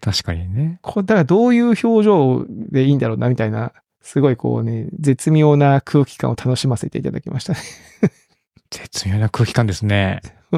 [0.00, 0.78] 確かにね。
[0.82, 7.58] こうだからどういう表情でいいんだろうな、みたいな、すごいこうね、絶妙な空気感を楽しませていただきましたね。
[8.70, 10.20] 絶妙な空気感ですね。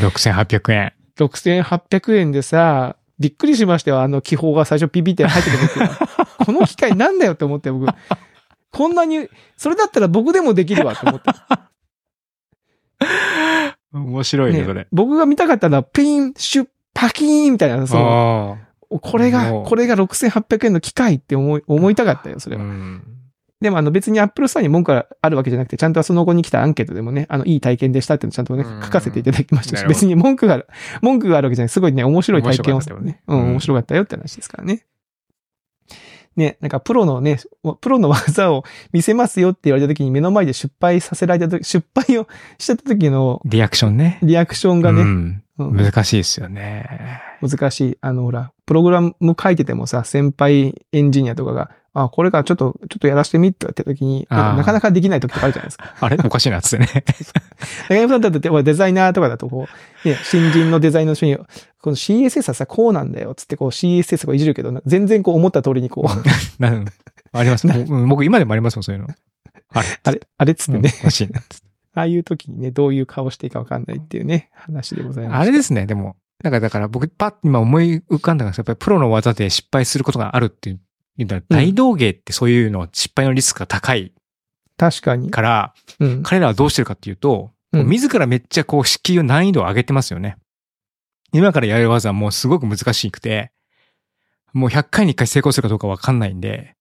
[0.00, 0.92] 6800円。
[1.18, 4.00] 6800円でさ、びっくりしましたよ。
[4.02, 5.88] あの気泡が最初ピピって入ってくる
[6.44, 7.86] この機械なんだよって思って僕。
[8.72, 11.30] こんなに、それだったら僕でもできるわって思って。
[13.92, 22.52] 面白いね、それね。、僕が見たかったのは、ピン、シュッ、パキーンみたいな、その、あこれがこれが6800円の機械って思い、思いたかったよ、そあ。
[22.52, 22.64] れは。
[22.64, 23.02] うん
[23.60, 30.66] でもあの別に Apple Store に文句があるわけじゃなくて、ちゃんとその後に来たアンケートでもね、あの、いい体験でしたっていうのをちゃんとねうん、書かせていただきましたし、別に文句がある、
[31.00, 33.22] 文句があるわけじゃない、すごいね、面白い体験を面白かったよね。
[33.26, 33.50] うん、うん。
[33.52, 34.84] 面白かったよって話ですからね。
[36.36, 37.38] ね、なんかプロのね、
[37.80, 44.18] プロの技を見せますよって言われた時に目の前で失敗させられた時、失敗をしちゃった時のリアクションね。
[44.22, 45.42] リアクションがね、うん。
[45.58, 45.76] うん。
[45.76, 47.22] 難しいですよね。
[47.42, 47.98] 難しい。
[48.00, 55.94] あの、ほら、プログラム書いててもさ、先輩エンジニアとかが、あ、これからちょっと、ちょっとやらせてみって言った時に、なんかなかできない時とかあるじゃないですか。
[55.98, 56.18] あれ？
[56.22, 57.04] おかしいなっつってね。
[57.88, 59.66] 中山さんだって、デザイナーとかだと、こ
[60.04, 61.36] う、ね、新人のデザイナーの人に、
[61.80, 66.06] この CSS はさ、こうなんだよ、つってこう CSS をいじるけど、全然こう思った通りにこう、
[67.32, 67.66] あります。
[68.06, 69.08] 僕今でもありますもん、そういうの。
[69.72, 69.88] あれ？
[70.02, 70.52] あれ、あれ？
[70.52, 75.40] っつってね、うんおかしいなっつってああいう時にね、どういう顔していいかわかんないっていうね、話でございます。
[75.40, 76.16] あれですね、でも。
[76.42, 80.80] なんかだから僕パッと今思い浮かんだのが、やっぱりプロの技で失敗することがあるっていう。
[81.18, 84.12] 言ったら大道芸ってそういうの失敗のリスクが高い
[84.76, 85.30] 確かに。
[85.30, 86.22] から、うん。
[86.22, 90.36] 彼らはどうしてるかっていうと、うん自らめっちゃこう敷居を難易度を上げてますよね。
[91.32, 93.50] 今からやる技はもうすごく難しくて、
[94.52, 96.74] もう100回に1回成功するかどうかわかんないんで、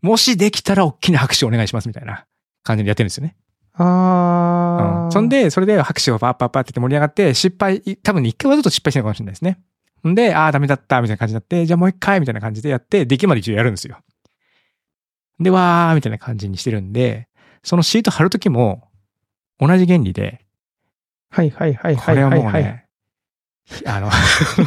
[0.00, 2.24] もしできたら大きな拍手お願いしますみたいな
[2.62, 3.36] 感じでやってるんですよね。
[3.78, 5.04] あー。
[5.06, 9.58] うんそん、で、それで拍手をパッパッパッって盛り上がって、失敗、多分一回わざと失敗してるかもしれないですね。
[10.06, 13.98] んで、ああ、ダメだった、みたいな感じになって、じゃあもう一回、みたいな感じでやって、できるまで一応やるんですよ。
[15.40, 17.28] で、わー、みたいな感じにしてるんで、
[17.62, 18.88] そのシート貼るときも、
[19.58, 20.44] 同じ原理で、
[21.30, 22.86] はいはいはいこはいれはもうね。
[23.86, 24.08] あの、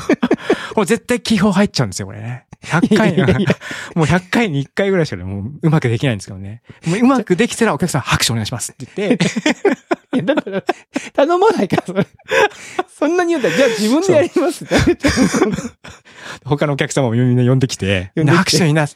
[0.76, 2.48] もう絶対気泡入っちゃうんですよ、これね。
[2.64, 3.18] 100回
[3.96, 6.62] もう100回に1回ぐらいしかね、もううまくできないんですけどね。
[6.86, 9.26] もううまくできたらお客さん拍手お願いしますって言って、
[10.14, 10.64] いや、だから、
[11.14, 12.06] 頼まないから、それ。
[12.88, 14.76] そんなに言うんだら、じゃあ自分でやりますって。
[16.46, 18.88] 他のお客様もみんな呼んできて、きて拍手にな、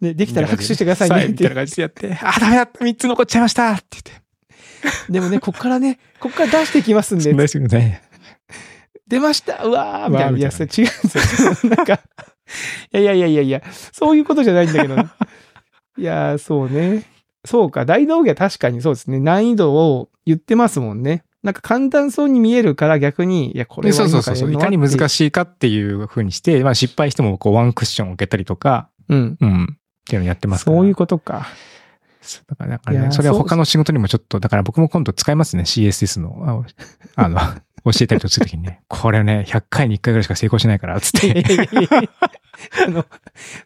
[0.00, 1.54] ね、できたら拍手してくださいねってみたいな。
[1.56, 5.12] 感じでやって、あ、ダメだった、3つ残っちゃいましたって言って。
[5.12, 8.02] でもね、こっからね、こっから出していきますんで、ですよね。
[9.08, 10.38] 出ましたうわーみたいな。
[10.38, 11.70] いや、それ違うんですよ。
[11.70, 12.00] なんか、
[12.92, 14.96] いやいやいやいやいや、そういうことじゃないんだけど。
[15.98, 17.04] いやー、そうね。
[17.44, 19.20] そうか、大道芸は確かにそうですね。
[19.20, 21.24] 難易度を言ってますもんね。
[21.42, 24.52] なんか簡単そうに見えるから逆に、いや、これはそうそうそうそう。
[24.52, 25.08] いかに難い。
[25.08, 29.36] しいかっていう風にして、まあ失敗してもこうワンクッションを受けたりとか、うん。
[29.40, 29.64] うん。
[29.64, 29.66] っ
[30.08, 30.76] ていうのをやってますから。
[30.76, 31.46] そういうことか。
[32.48, 36.64] だから、だからね、それは他の仕事にもちょっと、だから僕も今度使いますね、CSS の、
[37.16, 37.38] ああの、
[37.92, 41.44] 教えたりとするときにね、 これね、100回に1回ぐらいしか成功しないから、つって。
[42.84, 43.04] あの、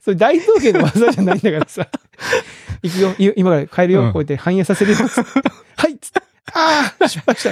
[0.00, 1.88] それ大道芸の技じゃないんだからさ。
[2.82, 4.96] 行くよ、い今から変えるよ、うんこうやって反映させるよ。
[4.96, 5.30] つって
[5.76, 6.20] はいつって
[6.52, 7.50] ああ失敗した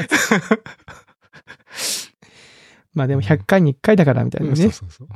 [2.95, 4.57] まあでも100回に1回だからみたいなね。
[4.57, 5.09] そうそうそう。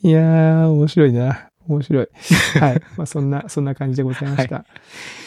[0.00, 1.50] いやー、面白いな。
[1.68, 2.08] 面白い。
[2.58, 2.82] はい。
[2.96, 4.64] まあそんな、そんな感じでございました。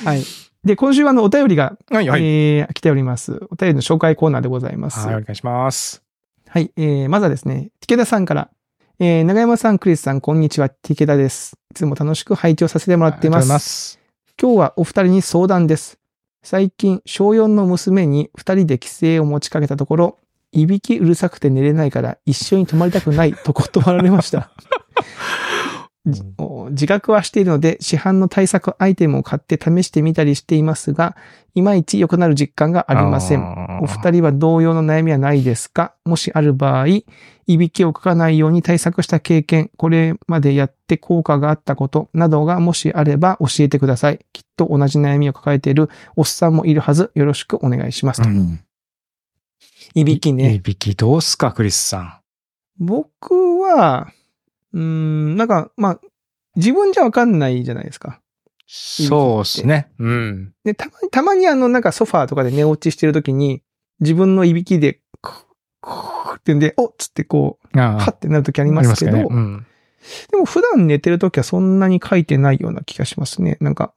[0.04, 0.24] はい。
[0.66, 2.24] で、今週はあの、お便りが、はい、はい。
[2.24, 3.40] えー来ております。
[3.52, 5.06] お便りの紹介コーナーでございます。
[5.06, 6.02] はい、お願いします。
[6.48, 8.50] はい、えー、まずはですね、ティケダさんから、
[8.98, 11.58] えー、長山さん、クリスさん、こんにちは、ティケダです。
[11.72, 13.48] いつも楽しく拝聴させてもらっています。
[13.48, 14.00] ます。
[14.42, 16.00] 今日はお二人に相談です。
[16.42, 20.18] 最近、小4の娘に二人で帰省を持ちかけたところ、
[20.52, 24.50] いびきうるさくて寝れないから一緒に泊まりたくないと断られました。
[26.06, 31.16] じお自覚はしているので、市販の対策アイテムを買って試してみたりしていますが、
[31.56, 33.40] いまいち良くなる実感がありません。
[33.40, 35.96] んお二人は同様の悩みはないですか？
[36.06, 37.04] もしある場合、い
[37.48, 44.20] びきをかかないように対策した経験、これまでやって効果があったことなどがもしあれば教えてください。
[44.34, 47.12] きっと同じ悩みを抱えているおっさんもいるはず。
[47.16, 48.22] よろしくお願いします。
[48.22, 48.60] とうん。
[49.94, 50.56] いびきね。
[50.56, 52.14] いびきどうすか、クリスさん。
[52.80, 54.12] 僕は、
[54.76, 56.00] うーん、なんか、まあ、
[56.56, 58.22] 自分じゃわかんないじゃないですか。
[58.68, 59.92] そうですね。
[60.00, 60.54] うん。
[60.64, 63.64] で、たまに、たまにあの、なんかソファーとかで寝落ちしてるときに、
[64.00, 65.34] 自分のいびきで、クッ、
[65.82, 69.66] クッってんで、おっつってこう、あはってなるときありますけど、ねうん。
[70.32, 73.58] でも普段寝てるときはそんなに書いてないような気がしますね。
[73.62, 73.94] なんか、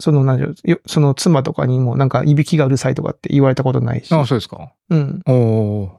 [0.00, 4.12] その、なんだろうよその妻とかにもなんか、いびきがうるさいとかって言われたことないし。
[4.12, 4.72] あそうですか。
[4.90, 5.22] うん。
[5.26, 5.90] おー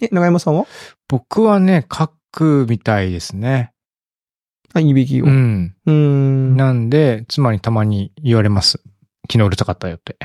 [0.00, 0.66] え、長山さんは？
[1.08, 3.72] 僕はね、書くみたいですね。
[4.74, 5.24] あ、いびきを。
[5.24, 5.62] ううん。
[5.64, 5.74] ん。
[5.86, 6.56] ーん。
[6.56, 8.80] なんで、妻にたまに言われます。
[9.30, 10.18] 昨日うるさかったよって。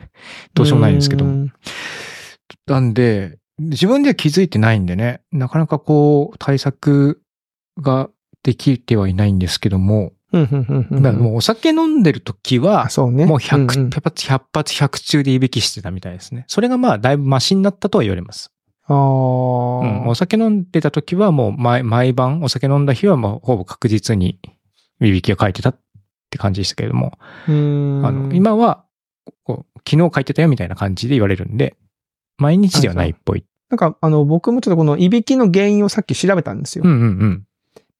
[0.54, 1.28] どうしようもないんですけどう。
[1.28, 1.52] ん
[2.66, 7.22] なんで、自分では気づいてないんでね、なかなかこう、対策
[7.80, 8.10] が
[8.42, 13.24] できてはいないんですけども、もうお酒飲んでる時はあ、、そうね。
[13.26, 16.44] もう100、んん100発、100発、100中でいびきしてたみたいですね。
[16.48, 18.50] それがまあ、だいぶマシになったとは言われます。
[18.88, 24.38] ああ、うん、お酒飲んでた時はもう毎毎晩、お酒飲んだ日はもうほぼ確実に
[25.00, 25.78] いびきをかいてたっ
[26.30, 27.18] て感じでしたけれども。
[27.46, 28.84] あの、今は、
[29.44, 31.76] こう昨日書いてたよみたいな感じで言われるんで、
[32.38, 33.44] 毎日ではないっぽい。
[33.70, 36.84] なんか、あの、僕もちょっとこのいびきの原因をさっき調べたんですよ。
[36.86, 37.46] うんうんうん。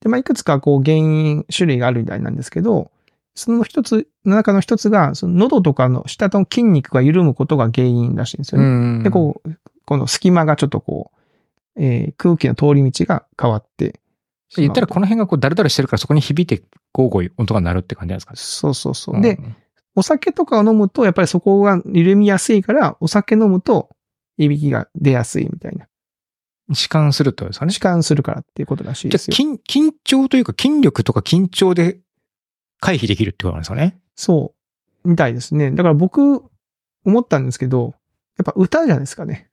[0.00, 2.90] で、まあ、いくつかこう原因、種類があるみたいなんですけど、
[3.34, 8.66] その一つ、中の一つが、その喉とかの下の筋肉が緩むことが原因らしいんですよね。
[8.66, 9.50] うんで、こう、
[9.86, 11.10] この隙間がちょっとこ
[11.76, 14.00] う、えー空気の通り道が変わって。
[14.56, 18.32] 言ったらこの辺がこうダルダルしてるからそこに響いてゴーゴー音が鳴るって感じなんですか？
[18.32, 18.36] ね。
[18.38, 19.16] そうそうそう。
[19.16, 19.38] うんで、、
[19.96, 23.90] お酒とかを飲むと、やっぱりそこが緩みやすいから、お酒飲むと、
[24.38, 25.86] いびきが出やすいみたいな。
[26.70, 27.72] 弛緩するってことですかね？
[27.72, 29.34] 弛緩するからっていうことらしいですよ。
[29.34, 31.98] じゃあ緊、緊張というか筋力とか緊張で
[32.80, 33.98] 回避できるってことなんですかね？
[34.14, 34.54] そ
[35.04, 35.08] う。
[35.08, 35.70] みたいですね。
[35.72, 36.42] だから僕、
[37.04, 37.94] 思ったんですけど、
[38.38, 39.48] やっぱ歌じゃないですかね。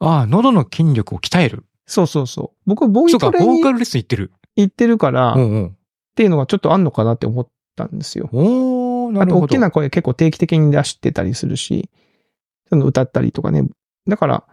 [0.00, 1.64] ああ、喉の筋力を鍛える。
[1.86, 2.58] そうそうそう。
[2.66, 4.32] 僕、ボイそうか、トレにボーカルレッスン行ってる。
[4.56, 5.76] 行ってるから、っうんうん。
[6.14, 8.28] ていうのがちょっとあんのかなって思ったんですよ。
[8.32, 9.44] おー、なあと、るほど。
[9.46, 11.90] 大きな声結構定期的に出してたりするし、
[12.68, 13.64] その歌ったりとかね。
[14.06, 14.44] だから、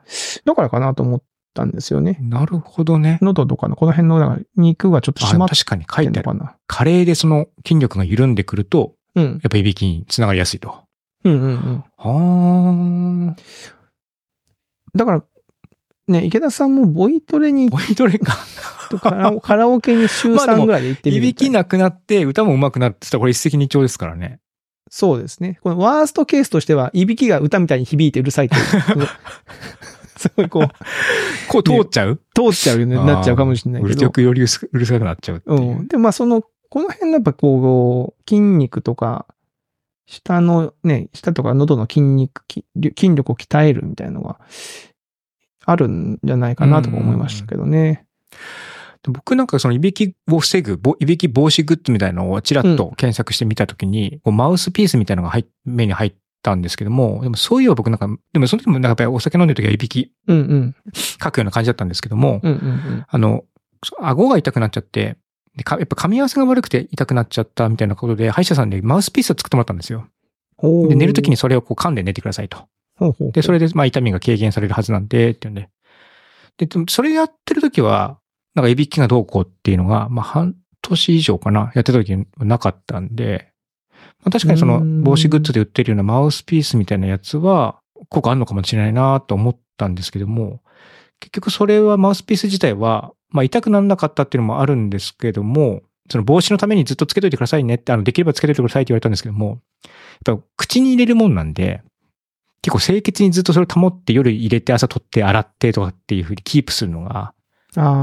[0.45, 2.17] だからかなと思ったんですよね。
[2.21, 3.19] なるほどね。
[3.21, 7.05] 喉とかのこの辺のか肉がちょっとあ締まっ確かに書ていてある。
[7.05, 9.23] でその筋力が緩んでくると、うん。
[9.25, 10.75] やっぱいびきにつながりやすいと。
[11.23, 11.83] うんうんうん。
[11.97, 13.35] はあ。
[14.95, 15.23] だから、
[16.07, 18.37] ね、池田さんもボイトレにボイトレか。
[19.01, 21.51] カラオカラオケに週まあでも3ぐらいで行ってみいびるみたいな。
[21.51, 24.39] きなくなって歌も上手くなるってたらこれ一石二鳥ですからね。
[24.89, 25.59] そうですね。
[25.61, 28.61] このワーストケースとしては、いびきが歌みたいに響いてうるさいという。
[30.17, 30.67] すごいこう、
[31.49, 32.21] こう通っちゃう？
[32.33, 34.11] 通っちゃうようになっちゃうかもしれないうけどるよ。
[34.11, 35.79] くよりうるさくなっちゃうっていう。
[35.79, 35.87] うん。
[35.87, 39.25] で、まあその、この辺のやっぱこう、筋肉とか、
[40.05, 42.63] 下のね、下とか喉の筋肉、き
[42.97, 44.39] 筋力を鍛えるみたいなのが、
[45.67, 48.05] あるんじゃないかなとか思いましたけどね。
[49.03, 60.75] 僕なんかそのいびきを防ぐ、ぼいびき防止グッズみたいなのをちらっと検索してみたときに、こうマウスピースみたいなのが目に入ったんですけども、でもそういえば僕なんか、でもその時もなんかやっぱりお酒飲んでる時はいびきうんうん。
[61.19, 63.43] かくような感じだったんですけども、うんうんあの、
[63.99, 65.17] 顎が痛くなっちゃって、
[65.57, 70.07] でかやっぱ噛み合わせが悪くて痛くなっちゃったみたいなことで、歯医者さんでマウスピースを作ってもらったんですよ。
[70.61, 70.89] うん。
[70.89, 72.67] で、寝るときに、にそれをこう噛んで寝てくださいと。
[72.97, 75.69] ほうほうで、それでまあ痛みが軽減されるはずなんで、っていうんで。
[76.57, 78.19] で、でもそれやってるときは、
[78.55, 83.51] なんかいびきがどうこうっていうのが、まあ半年以上かな、やってたときなかったんで、
[84.23, 85.03] まあ、確かにそのうん。
[85.03, 87.79] 防止グッズで売ってるようなマウスピースみたいなやつは、
[88.09, 90.61] 効果あるのかもしれないなと思ったんですけども、
[91.19, 99.59] 結局それはマウスピース自体は、まあ痛くならなかったっていうのもあるんですけども、その防止のためにずっとつけといてくださいねって、あの、できればつけといてくださいって言われたんですけども、
[100.25, 101.81] やっぱ口に入れるもんなんで、
[102.61, 107.33] 結構清潔にずっとそれを保って夜入れて朝取って洗ってとかっていうふうにキープするのが、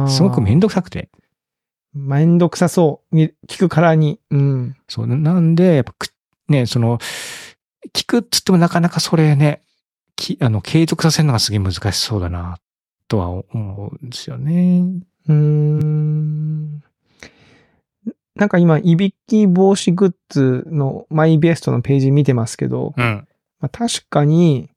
[0.08, 1.10] すごくめんどくさくて。
[1.94, 3.16] めんどくさそう。
[3.16, 4.18] に聞くからに。
[4.30, 4.76] うん。
[4.88, 6.08] そう、なんで、やっぱく、
[6.48, 6.98] ね、その、
[7.92, 9.62] 聞くっつってもなかなかそれね、
[10.16, 12.58] き、あの、継続させるのがすげえ難しそうだな、
[13.08, 13.44] とは思
[14.00, 14.84] うんですよね。
[15.28, 16.82] うーん。
[18.34, 23.28] なんか今、いびき防止グッズのマイベストのページ見てますけど、うん。
[23.64, 24.68] まあ、確かに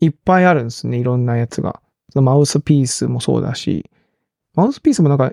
[0.00, 0.98] いっぱいあるんですね。
[0.98, 1.80] いろんなやつが。
[2.12, 3.90] そのマウスピースもそうだし、
[4.54, 5.32] マウスピースもなんか、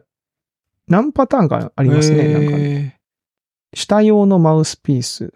[0.88, 2.34] 何パターンかありますね。
[2.34, 2.99] なんかねね。
[3.76, 5.32] 下用のマウスピース。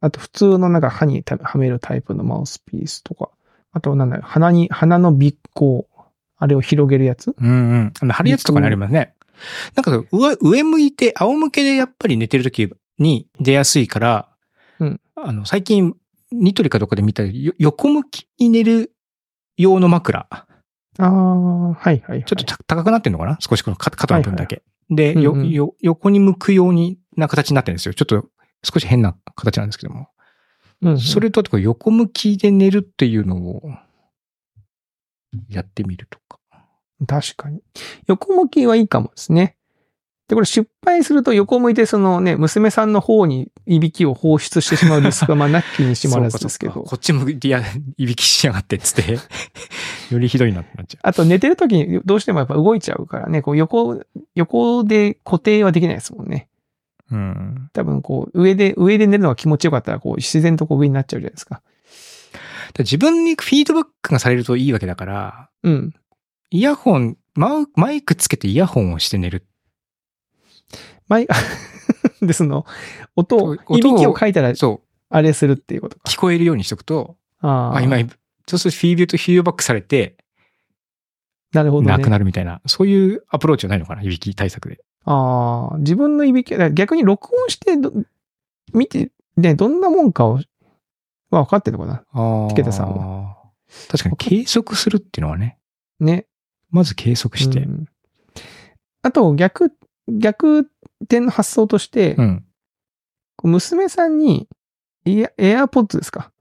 [0.00, 3.30] あと普通のなんか歯にはめるタイプのマウスピースとか。
[3.70, 5.86] あとなんだろう、鼻に、鼻の鼻孔。
[6.38, 7.92] あれを広げるやつうんうん。
[8.00, 9.14] あの、貼るやつとかにありますね。
[9.76, 14.28] なんか上、上向いて、仰向けでやっぱり寝てる時に出やすいから、
[14.80, 15.96] うんあの、最近、
[16.32, 18.92] ニトリかどこかで見たよ横向きに寝る
[19.56, 20.26] 用の枕。
[20.30, 20.48] あ
[20.98, 22.24] あ、はいはい、はい。
[22.24, 23.36] ちょっとた高くなってんのかな？
[23.40, 24.62] 少しこの肩肩の分だけ。
[24.90, 27.94] で、うんうんよ、よ、横に向くようにな形になってるんですよ。
[27.94, 28.28] ちょっと
[28.62, 30.08] 少し変な形なんですけども。
[30.82, 33.62] うんうんそれと横向きで寝るっていうのを
[35.48, 36.38] やってみるとか。
[37.06, 37.62] 確かに。
[38.06, 39.55] 横向きはいいかもですね。
[40.28, 46.72] で、これ失敗すると横向いてそのね、娘さんの方にいびきを放出してしまうリスクは まあなきにしもあらずですけど。
[46.82, 47.62] こっち向いてや、
[47.96, 49.18] いびきしやがってっつって、
[50.10, 54.02] よりひどいなってなっちゃあと寝てる時にどうしてもやっぱ動いちゃうからね、こう横、
[54.34, 56.48] 横で固定はできないですもんね。
[57.10, 57.14] う。
[57.14, 57.70] うん。
[57.72, 61.62] 多分こう、上で、上で寝るのが気持ちよかったら、こう、自然とこう上になっちゃうじゃないですか。
[62.74, 65.94] で自分にフィードバックがされるといいわけだから、うん。
[66.50, 69.46] イヤホン、マウマイクつけてイヤホンをして寝る。
[71.08, 71.28] マイ、
[72.20, 72.66] で、その、
[73.14, 75.98] 音を、いびきを書いたら、そあれするっていうこと。
[75.98, 77.98] 聞こえるようにしとくと、ああ、あ、今、
[78.46, 80.16] そうするとフィードとフィードバックされて、
[81.52, 81.88] なるほどね。
[81.88, 84.80] なくなるみたいな、そういうアプローチはないのかないびき対策で。
[85.04, 87.92] ああ、自分のいびき、逆に録音してど、
[88.74, 90.40] 見て、ね、どんなもんかを、
[91.30, 92.48] は分かってるのかなああ。
[92.50, 93.36] 池田さんは。
[93.88, 95.58] 確かに計測するっていうのはね、
[96.00, 96.26] ね。
[96.70, 97.60] まず計測して。
[97.60, 97.86] うん
[99.06, 99.72] あと、逆、
[100.08, 100.68] 逆
[101.02, 102.44] 転の発想として、うん。
[103.42, 104.48] 娘さんに、
[105.04, 106.32] イヤ、エアポッドですか？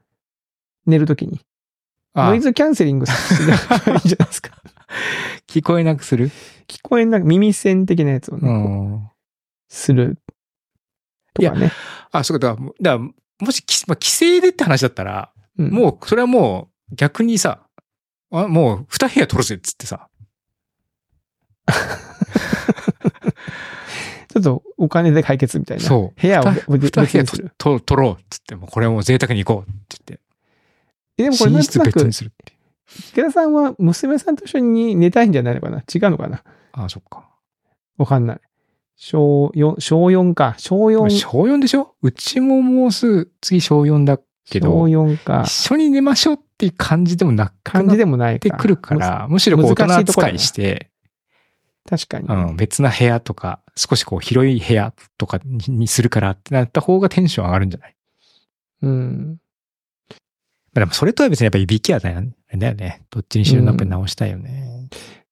[0.86, 1.42] 寝るときに。
[2.14, 4.52] あノイズキャンセリングすればいいんじゃないですか。
[5.48, 6.30] 聞こえなくする？
[6.68, 9.12] 聞こえなく、耳栓的なやつをね、
[9.68, 10.18] する。
[11.34, 11.72] とかね。
[12.12, 12.56] あ、そうか。
[12.56, 13.12] だから、も
[13.52, 17.68] しき、まあ、規制でって話だったら、うんもう、それはもう、逆にさ、
[18.32, 20.08] あもう、二部屋取るぜっつってさ。
[24.36, 25.84] ちょっとお金で解決みたいな。
[25.86, 27.54] そう部屋を二別にする。
[27.58, 30.24] と取ろうっつって、もうこれはもう贅沢に行こうって言って。
[31.18, 32.54] えでもこれなんとなく寝室別、にするって。
[33.12, 35.78] 池田さんは娘さんと一緒に寝たいんじゃないのかな？
[35.78, 36.44] 違うのかな？
[36.74, 37.30] あそっか。
[37.98, 38.40] わかんない。
[38.98, 40.56] 小4、小4か。
[40.58, 41.96] 小4、小4でしょ？
[42.02, 44.20] うちももうすぐ次小4だ
[44.50, 45.52] けど、小4か一。
[45.52, 48.50] 緒に寝ましょうっていう感じでもなく感じでもないか。
[48.50, 50.92] なってくるから、むしろこう大人扱いして、
[51.88, 52.28] 確かに。
[52.28, 57.96] うん、別な部屋とか、少しこう広い部屋とかににするからってなった方がテンション上がるんじゃない？
[58.84, 59.40] うん。
[60.10, 60.16] ま
[60.76, 63.02] あでもそれとは別にやっぱりいびきはだよね。
[63.10, 64.90] どっちにしろやっぱり直したいよね。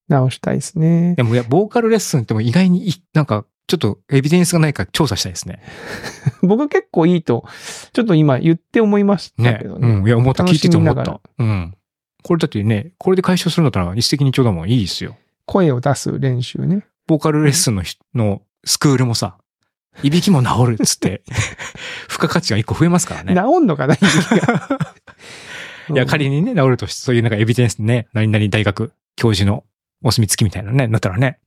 [0.08, 1.16] 直したいですね。
[1.16, 5.62] でもいや、ボーカルレッスンっても意外にい、なんか、ちょっとエビデンスがないか調査したいですね。
[6.44, 7.46] 僕結構いいと、
[7.94, 9.60] ちょっと今言って思いましたね。
[9.62, 9.88] けどね。
[9.88, 10.08] うん。
[10.08, 10.44] いや、思った。
[10.44, 11.22] 聞いてて思った。
[11.40, 11.74] うん。
[12.22, 14.70] これだってね、これで解消するんだったら一石二鳥だもん。
[14.70, 15.16] いいですよ。
[15.46, 16.86] 声を出す練習ね。
[17.08, 19.38] ボーカルレッスンのひのスクールもさ、
[20.02, 21.24] いびきも治るっつって、
[22.10, 23.36] 付加価値が一個増えますからね。
[23.36, 24.80] 治んのかな、いびきが
[25.90, 29.64] いや、仮にね、治るとそういうなんかエビデンスね、何々大学教授の
[30.04, 31.40] お墨付きみたいなね、なったらね。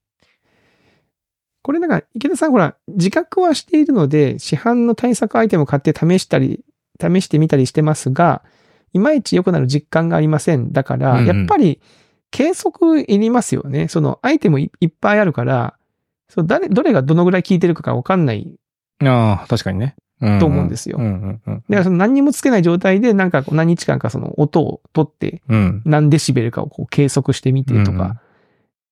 [1.63, 6.65] これなんか、池田さんほら、自覚はしているので、市販の対策アイテムを買って試したり、
[7.01, 8.45] 試してみたりしてますが、
[8.93, 10.73] いまいち良くなる実感がありません。
[10.73, 11.81] だから、うんうんやっぱり、
[12.31, 13.89] 計測いりますよね。
[13.89, 15.77] その、アイテムいいっぱいあるから、
[16.29, 18.59] そう誰、どれがどのぐらい効いてるかがわかんない。
[19.03, 19.95] ああ、確かにね。
[20.21, 21.55] うんと思うんですようんうんうん。
[21.57, 25.83] だからその何にもつけない状態で、なんか何日間かその音を取って、うん。
[25.85, 28.21] 何デシベルかをこう計測してみてとか、うん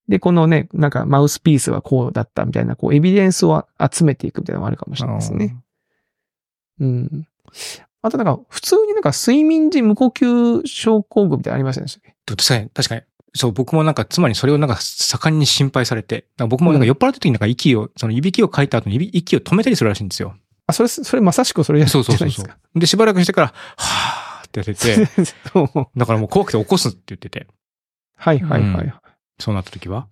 [0.07, 5.57] で、このね、なんかマウスピースはこうだったみたいな、こうエビデンスを集めていくみたいなのもあるかもしれないですね。
[6.79, 7.27] うん。
[8.03, 12.15] あとなんか、普通になんか睡眠時無呼吸症候群みたいなのありませんでしたっけ？
[12.37, 13.03] 確かに、確かに。
[13.37, 20.35] そう、僕もなんか、つまりそれをなんか盛んに心配されて、僕もなんか酔っ払った時になんか息を、そのいびきをかいた後に息を止めたりするらしいんですよ。
[20.67, 22.79] あ、それ、それまさしくそれじゃそうそうそうそうじゃないですか。。
[22.81, 27.47] で、しばらくしてから、はーってやってて、 そうだからもう怖くて起こすって言ってて、
[28.17, 28.85] はいはいはい。
[28.87, 28.93] うん
[29.41, 30.07] そうなった時は。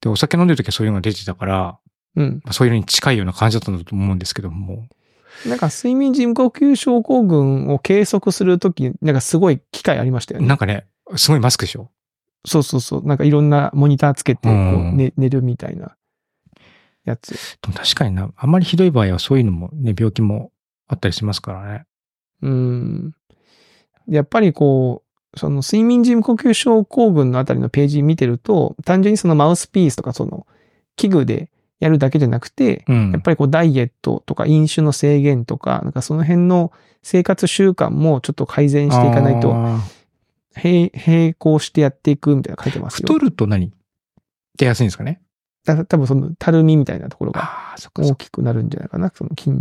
[0.00, 1.78] で、お酒飲んでる時はそういうのが出てたから、
[2.16, 2.40] うん。
[2.44, 4.88] まあそういうのに近いような感じだったんだと思うんですけども。
[5.46, 10.48] なんか睡眠時無呼吸症候群を計測するとき、なんかすごい機械ありましたよね。
[10.48, 11.88] なんかね、すごいマスクでしょ？
[12.44, 13.06] そうそうそう。
[13.06, 14.58] なんかいろんなモニターつけて、こう、う
[14.92, 15.96] んね、寝るみたいな
[17.04, 17.58] やつ。
[17.60, 20.50] でも確かにな、あんまりひどい場合はそういうのもね、病気も
[20.88, 21.84] あったりしますからね。
[22.42, 23.12] うん。
[24.08, 25.02] やっぱりこ
[25.34, 30.46] う、その睡眠時無呼吸症候群のあたりのページ見てると、単純にそのマウスピースとかその
[30.96, 33.12] 器具でやるだけじゃなくて、うん。
[33.12, 36.72] やっぱりこうダイエットとか飲酒の制限とか、なんかその辺の
[37.02, 39.54] 生活習慣もちょっと改善していかないと、
[40.56, 43.06] 並並行してやっていくみたいなの書いてますよ。
[43.06, 43.72] 太ると何？
[44.58, 45.20] 出やすいんですかね？
[45.64, 48.16] だ多分そのたるみみたいなところが大か。
[48.16, 49.12] きくなるんじゃないかな？
[49.14, 49.52] その筋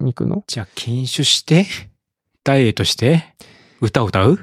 [0.00, 0.44] 肉の。
[0.46, 1.66] じゃあ、禁酒して、
[2.44, 3.34] ダイエットして、
[3.80, 4.38] 歌を歌う？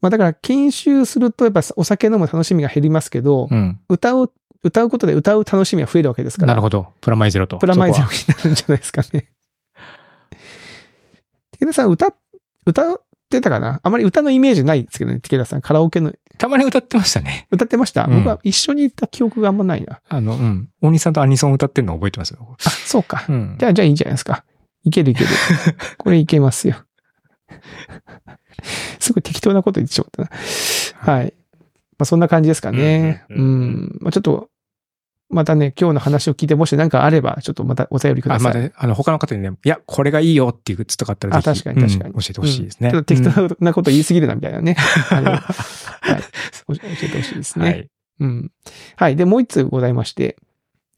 [0.00, 3.80] まあだから研修するとやっぱお酒飲む楽しみが減りますけど、うん。
[3.88, 6.48] 歌う、歌うことで歌う楽しみが増えるわけですから。
[6.48, 6.92] なるほど。
[7.00, 7.58] プラマイゼロと。
[7.58, 9.28] プラマイゼロになるんじゃないですかね。
[11.60, 12.14] 武田さん歌、
[12.66, 13.00] 歌
[13.38, 13.80] ってたかな？
[13.82, 15.60] あまり歌のイメージないですけどね、武田さん。
[15.60, 17.46] カラオケの、はたまに歌ってましたね。
[17.50, 20.00] 歌ってました、うん僕は一緒に行った記憶があんまないな。
[20.08, 20.68] あの、うん。
[20.80, 22.56] 大西さんとアニソン歌ってるの覚えてますよ。
[22.64, 23.24] あ、そうか。
[23.28, 23.66] うんじ。
[23.66, 24.44] ゃあ、じゃあいいじゃないですか。
[24.84, 25.30] いけるいける。
[25.98, 26.76] これいけますよ。
[28.98, 30.30] すごい適当なこと言ってしまったな。
[31.14, 31.34] はい。
[31.98, 33.24] まあ、そんな感じですかね。
[33.30, 34.48] うんまあ、ちょっと、
[35.32, 38.54] またね、今日の話を聞いて、もし何かあれば、ちょっとまたお便りくだあ、さい。
[38.54, 42.90] まだ、あの、他の方にね、いや、これがいいよっていうグッズとかあったらぜひ、あ確かに確かにうん教えてほしいですね。
[42.90, 44.76] ちょっと適うん当なこと言いすぎるな、みたいなね。
[45.10, 45.40] あのはい。
[45.40, 47.64] 教えてほしいですね。
[47.64, 47.88] はい。
[48.20, 48.50] うん。
[48.96, 49.16] はい。
[49.16, 50.36] で、もう一つございまして、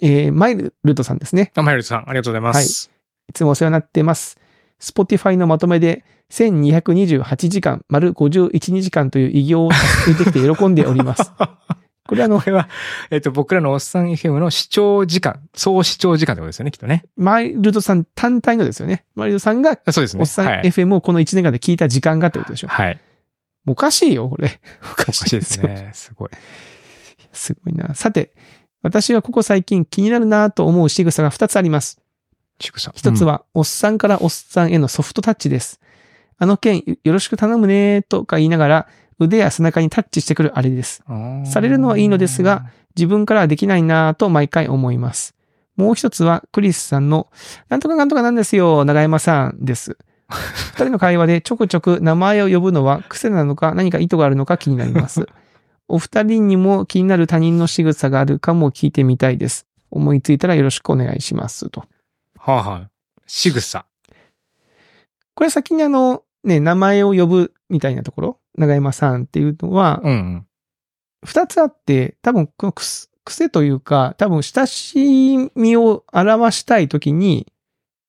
[0.01, 1.53] えー、マイルトさんですね。
[1.55, 2.91] あ、マイルドさん、ありがとうございます。
[3.29, 4.39] いつもお世話になってます。
[4.81, 11.33] Spotify のまとめで1228時間、丸51時間という偉業を達成できて喜んでおります。
[12.07, 12.69] これあのこ、れは、
[13.11, 17.05] えっ、と、僕らのおっさん FM の視聴時間、総視聴時間ってことですよね、きっとね。
[17.17, 19.05] マイルドさん単体のですよね。
[19.15, 20.21] マイルドさんが、あそうですね。
[20.21, 20.69] おっさんはい。
[20.69, 22.69] FM をこの1年間で聞いた時間がってことでしょ。
[22.69, 23.01] はい。
[23.67, 24.61] おかしいよ、これ。
[24.93, 25.67] おかしいですよ。
[25.67, 25.91] ね。
[25.95, 26.31] すごい。
[27.33, 27.95] すごいな。
[27.95, 28.33] さて、
[28.83, 32.01] 私はここ最近気になるなと思う仕草が2つあります。
[32.59, 32.93] ちくさん。
[32.95, 35.81] 一つは、おっさんからおっさんへのソフトタッチです。
[36.37, 38.89] あの件、よろしく頼むねとか言いながら、
[39.25, 41.03] 腕や背中にタッチしてくるあれです。
[41.09, 42.67] うん、されるのはいいのですが、
[42.97, 45.35] 自分からはできないなぁと毎回思います。
[45.77, 47.29] もう一つは、クリスさんの、
[47.69, 49.99] なんとかなんとかなんですよ、長山さんです。
[50.29, 55.27] 二人の会話でちょくちょく名前を呼ぶのは癖なのか何か意図があるのか気になります。
[55.87, 59.67] お二人にも気になる他人の仕草があるかも聞いてみたいです。
[59.91, 61.69] 思いついたらよろしくお願いします。
[61.69, 61.85] と。
[62.39, 62.91] はあ、はあ、
[63.27, 63.85] 仕草。
[65.35, 70.47] これ先にあの、ね、名前を呼ぶみたいなところ、長山さんっていうのは、うん。
[71.25, 77.51] 二つあって、多分この癖癖というか、多分親しみを表したいときに、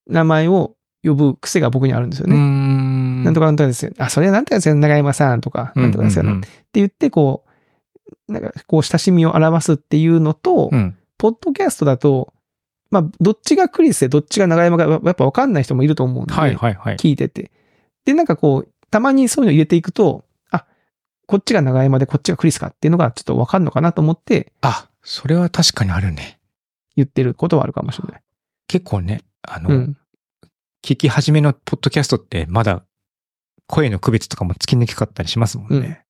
[0.08, 2.38] 名前を呼ぶ癖が僕にあるんですようね。
[2.38, 3.24] ん。
[3.24, 3.92] なんとかなんとかですよ。
[3.98, 7.46] あ、それはなんとかですよ、長山さんとか、なんとかですよ、うんって言って、こ
[8.28, 10.98] う、なんか、こう、親しみを表すっていうのと、うんうん。
[11.18, 12.34] ポッドキャストだと、
[12.92, 16.98] まあ、どっちがクリスで、どっちが長山が、やっぱ分かんない人もいると思うんで、はいはいはい。
[16.98, 17.52] 聞いてて。
[18.04, 20.25] で、なんかこう、たまにそういうの入れていくと、あ、
[21.28, 26.40] こっちが長山でこっちがクリスかっていうのがちょっと分かんのかなと思ってあ、それは確かにあるね。
[26.96, 28.22] 言ってることはあるかもしれない。
[28.68, 29.98] 結構ね、あの、うん。
[30.84, 32.84] 聞き始めのポッドキャストってまだ
[33.68, 36.06] 声の区別とかもつきにくかったりしますもんね。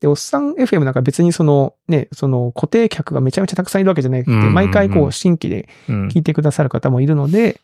[0.00, 6.08] で、おっさん FM なんか別にそのね、その固定客がめちゃめちゃたくさんいるわけじゃなくて、うんうんうん毎回こう新規でうん。
[6.08, 7.60] 聞いてくださる方もいるので、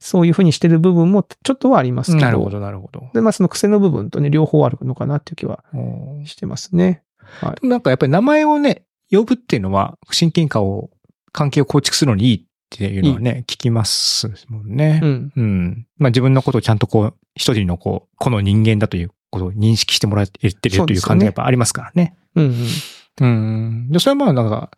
[0.00, 2.24] そういうふうにしてる部分もちょっとはありますけど。
[2.24, 3.10] なるほどなるほど。
[3.14, 5.64] で、まあその癖の部分とね、両方あるのかなっていう気は
[6.24, 7.02] してますね。
[7.62, 10.90] なんかやっぱり名前をね、呼ぶっていうのは、親近感を、
[11.32, 12.40] 関係を構築するのにいいっ
[12.70, 15.00] ていうのはね、聞きますもんね。
[15.02, 15.32] うん。
[15.34, 15.86] うん。
[15.98, 22.16] まあ自分のことをちゃんとこう、一人のこう、この人間だということを認識してもらってるという感じがやっぱありますからね。
[22.34, 22.54] うん
[23.20, 23.26] うん。
[23.26, 23.88] うん。
[23.90, 24.70] で、それはまあなんか、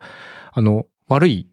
[0.53, 1.47] あの、悪い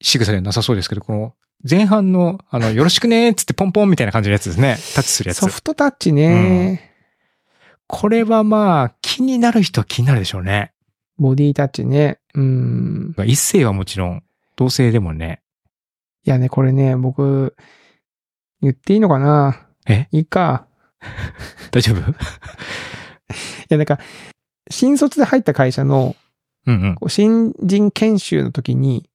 [0.00, 1.34] 仕草ではなさそうですけど、この、
[1.68, 4.76] 前半の、あの、よろしくねーっつってポンポンみたいな感じのやつですね。
[4.94, 5.46] タッチするやつソ。
[5.46, 6.92] フトタッチね、
[7.86, 10.72] これはまあ、気になる人は気になるでしょうね。
[11.18, 12.18] ボディタッチね。
[12.34, 13.14] うん。
[13.24, 14.22] 一世はもちろん、
[14.56, 15.40] 同性でもね。
[16.24, 17.56] いやね、これね、僕、
[18.60, 19.66] 言っていいのかな？
[19.86, 20.08] え？
[20.10, 20.66] いいか。
[21.70, 21.98] 大丈夫？
[22.10, 22.14] い
[23.68, 23.98] や、なんか、
[24.70, 26.16] 新卒で入った会社の
[26.66, 27.10] うんうん。
[27.10, 29.08] 新人研修の時に、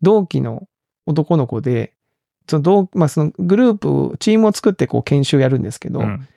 [0.00, 0.68] 同期の
[1.06, 1.92] 男の子で、
[2.48, 6.28] その同、まあ、そのグループ、チームを作ってこう研修やるんですけど、うん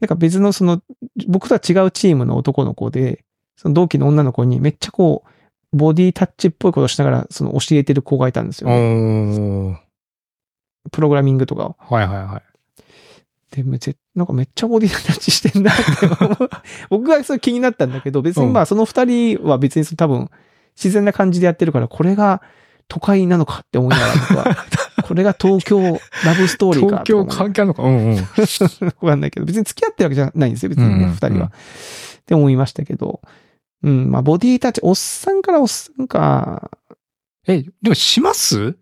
[0.00, 0.82] なんか別のその、
[1.26, 3.24] 僕とは違うチームの男の子で、
[3.56, 9.82] その同期の女の子にめっちゃこう、ボディタッチっぽいことしながら、その教えてる子がいたんですよ、ね。
[10.90, 11.76] プログラミングとかを。
[11.78, 13.54] はいはいはい。
[13.54, 15.82] で、めちゃなんかめっちゃボディタッチしてんなって
[16.88, 20.30] 僕はそれ気になったんだけど、別にまあその二人は別に多分
[20.76, 22.42] 自然な感じでやってるから、これが
[22.88, 24.56] 都会なのかって思いながら僕は、
[25.04, 27.82] これが東京ラブストーリーか東京関係あるのか？
[27.82, 28.16] うんうん。
[28.16, 28.20] わ
[29.10, 31.46] かんないけど、別に付き合ってるわけじゃないんですよ、別にね、うんうん二人は。
[31.46, 31.50] っ
[32.26, 33.20] て思いましたけど。
[33.82, 36.70] うん、まあボディタッチ、おっさんからおっさんか。
[37.46, 38.48] え、でもします？
[38.48, 38.78] する？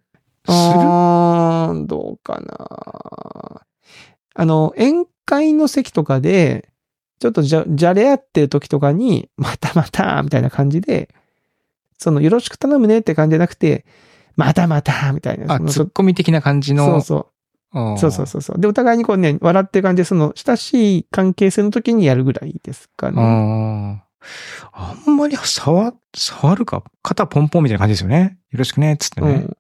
[0.47, 3.63] あーどうかな。
[4.35, 6.69] あの、宴会の席とかで、
[7.19, 11.09] ちょっとじゃ、じゃれ合ってる時とかに、またまた、みたいな感じで、
[11.99, 13.85] その、よろしく頼むねって感じじゃなくて、
[14.37, 15.55] またまた、みたいな。
[15.55, 17.01] あ、ツッコミ的な感じそうの。
[17.01, 17.27] そう。
[17.79, 18.61] うんそうそうそうそう。
[18.61, 24.03] で、お互いにこうね、笑ってる感じで、その、親しい関係性の時にやるぐらいですかね。
[24.73, 28.39] あんまり触、触るか、肩ポンポンみたいな感じですよね。
[28.51, 29.31] よろしくね、つってね。
[29.31, 29.57] うん。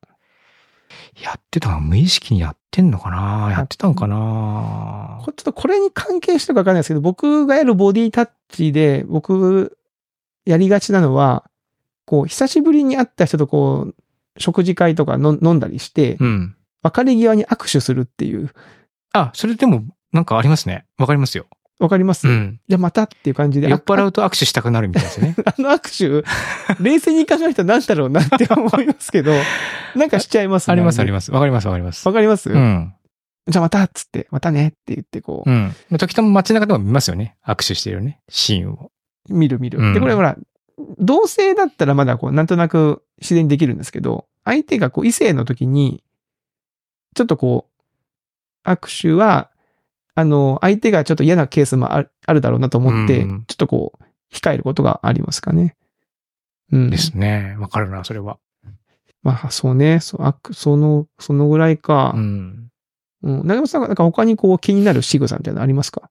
[1.22, 9.76] やってたの無意識にやってんのかなやってたのかなこちょっとこれに関係してるかわかんないですけど、僕がやるボディタッチで、僕、
[10.44, 11.44] やりがちなのは、
[12.06, 13.94] こう、久しぶりに会った人とこう、
[14.38, 16.56] 食事会とかの飲んだりして、うん。
[16.82, 18.50] 別れ際に握手するっていう。
[19.12, 20.86] あ、それでも、なんかありますね。
[20.98, 21.46] わかりますよ。
[21.78, 22.60] わかります、うん。
[22.68, 23.68] じゃあまたっていう感じで。
[23.68, 24.08] 酔っ払う。
[24.08, 25.34] うと握手したくなるみたいですね。
[25.44, 29.32] あの握手、冷静に考えたら何だろうなって思いますけど、
[29.94, 30.72] なんかしちゃいますね。
[30.72, 31.32] ありますありまます。
[31.32, 32.14] わかりますわかりますわ。
[32.14, 32.94] かります、うん。
[33.48, 35.74] じゃあまたっつって、またねって言ってこう、うん。
[35.98, 37.36] 時たま街中でも見ますよね。
[37.46, 38.20] 握手してるね。
[38.28, 38.90] シーンを。
[39.28, 39.78] 見る見る。
[39.78, 40.36] うんで、これほら、
[40.98, 46.02] 同性だったらまだこう、なんとなく自然にできるんですけど、相手がこう、異性の時に、
[47.14, 47.66] ちょっとこ
[48.64, 49.50] う、握手は、
[50.14, 54.04] あの、相手がちょっと嫌なケースもあるあるだろうなと思って、うんちょっとこう、
[54.34, 55.76] 控えることがありますかね。
[56.72, 56.90] うん。
[56.90, 57.56] ですね。
[57.58, 58.38] わかるな、それは。
[59.22, 60.00] まあ、そうね。
[60.00, 62.20] そう、あその、そのぐらいかう。
[62.20, 62.68] ん。
[63.22, 63.46] うん。
[63.46, 66.10] 長山さんがなんか他にこう気になる仕草みたいなのありますか？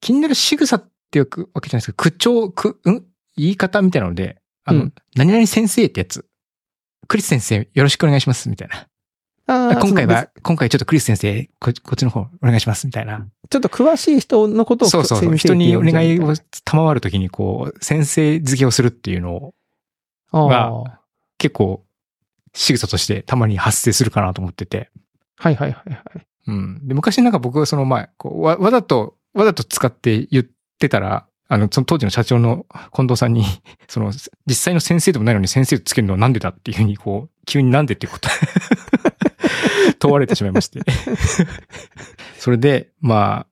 [0.00, 3.04] 気になる仕草っていうわけじゃないですけど、口調、く、ん？
[3.36, 6.26] 言い方みたいなので、あの、うん何々先生ってやつ。
[7.08, 8.88] クリス先生、よろしくお願いします、みたいな。
[9.48, 13.26] あー今回は、今回ちょっとクリス先生、ここっちの方お願いします、みたいな。
[13.48, 15.36] ちょっと詳しい人のことをそうそうそう。
[15.36, 16.34] 人にお願いを
[16.64, 19.54] 賜るときに、こう、先生付けをするっていうの
[20.32, 21.00] が
[21.38, 21.84] 結構、
[22.54, 24.90] 仕草としてたまに発生するかなと思ってて。
[25.38, 26.26] はいはいはいはい。
[26.48, 26.88] うん。
[26.88, 30.46] で、昔なんか僕はその前、こうわ、わざと、わざと使って言っ
[30.78, 33.44] てたら、あの、その当時の社長の近藤さんに、
[33.88, 34.12] その、
[34.46, 38.28] 実際の先生でもないのに先生つけるのはなんでだっていうふうに、こう、急になんでっていうこと、
[39.98, 40.80] 問われてしまいまして。
[42.38, 43.46] それで、ま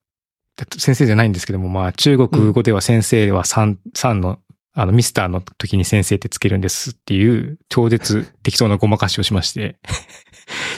[0.59, 4.41] あ、先生じゃないんですけども、まあ、中国語では先生は3、三の、
[4.73, 9.77] あの、ミスターの時に先生ってつけるんですっていう、超絶適当なごまかしをしまして、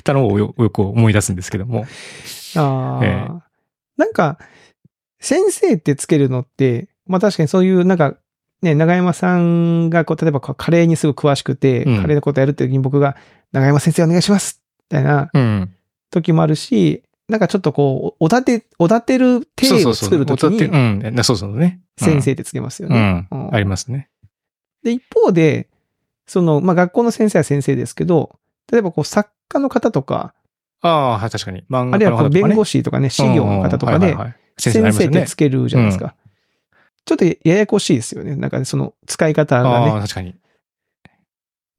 [0.04, 1.86] たのをよよく思い出すんですけども。
[2.56, 3.46] ああ、ええ
[3.96, 4.38] なんか、
[5.18, 8.16] 先生ってつけるのって、まあ確かにそういう、なんか、
[8.62, 13.16] ね、長山さんが、こう、例えばカレーにすごく詳しくて、うんカレーのことやるって時に僕が、
[13.52, 15.70] 長山先生お願いしますみたいなうん。
[16.10, 20.76] 時もあるし、なんかちょっとこう、おだて、おだてる体を作る時に、う
[21.10, 21.14] ん。
[21.14, 21.80] なそうそうね。
[21.98, 22.98] 先生ってつけますようね。
[22.98, 23.28] ん。
[23.30, 24.08] うんありますね。
[24.82, 25.68] で、一方で、
[26.26, 28.38] その、まあ学校の先生は先生ですけど、
[28.70, 30.34] 例えばこう、作家の方とか、
[30.82, 31.64] ああ、はい、確かに。
[31.70, 34.14] 漫画あるいはこの弁護士士とかね、資料の方とかで、
[34.58, 36.14] 先先生になりますよね生ってつけるじゃないですか。
[37.06, 38.36] ちょっとややこしいですよね。
[38.36, 40.00] なんかその使い方がああ、ね。
[40.02, 40.34] 確かに。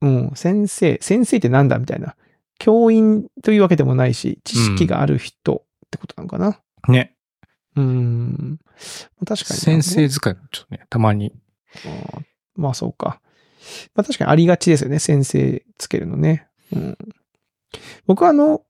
[0.01, 0.31] うん。
[0.35, 2.15] 先生、先生ってなんだみたいな。
[2.59, 6.59] 教員というわけでもないし、知識がある人ってことなのかな。
[6.87, 7.13] ね。
[7.75, 8.59] うーん。
[9.25, 9.59] 確かに。
[9.59, 11.33] 先生使い、ちょっとね、たまに。
[11.85, 12.21] あー
[12.55, 13.21] まあそうか。
[13.95, 14.99] まあ確かにありがちですよね。
[14.99, 16.47] 先生つけるのね。
[16.73, 16.97] うん。
[18.05, 18.61] 僕はあの、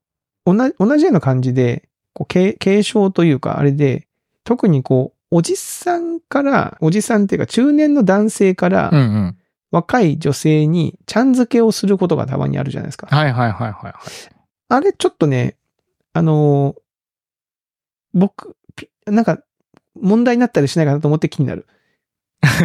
[0.44, 4.08] 同じ、同じような感じで、こう、継継承というか、あれで、
[4.44, 9.38] 特にこう、おじさんから、おじさんっていうか中年の男性から、うんうん。
[9.70, 13.06] 若い女性にちゃん付けをすることがたまにあるじゃないですか。
[13.14, 13.94] はいはいはいはいはい。
[14.70, 15.56] あれちょっとね、
[16.14, 16.80] あのー
[18.14, 19.38] 僕、ピなんか、
[20.00, 21.66] 問題になったりしないかなと思って気になる。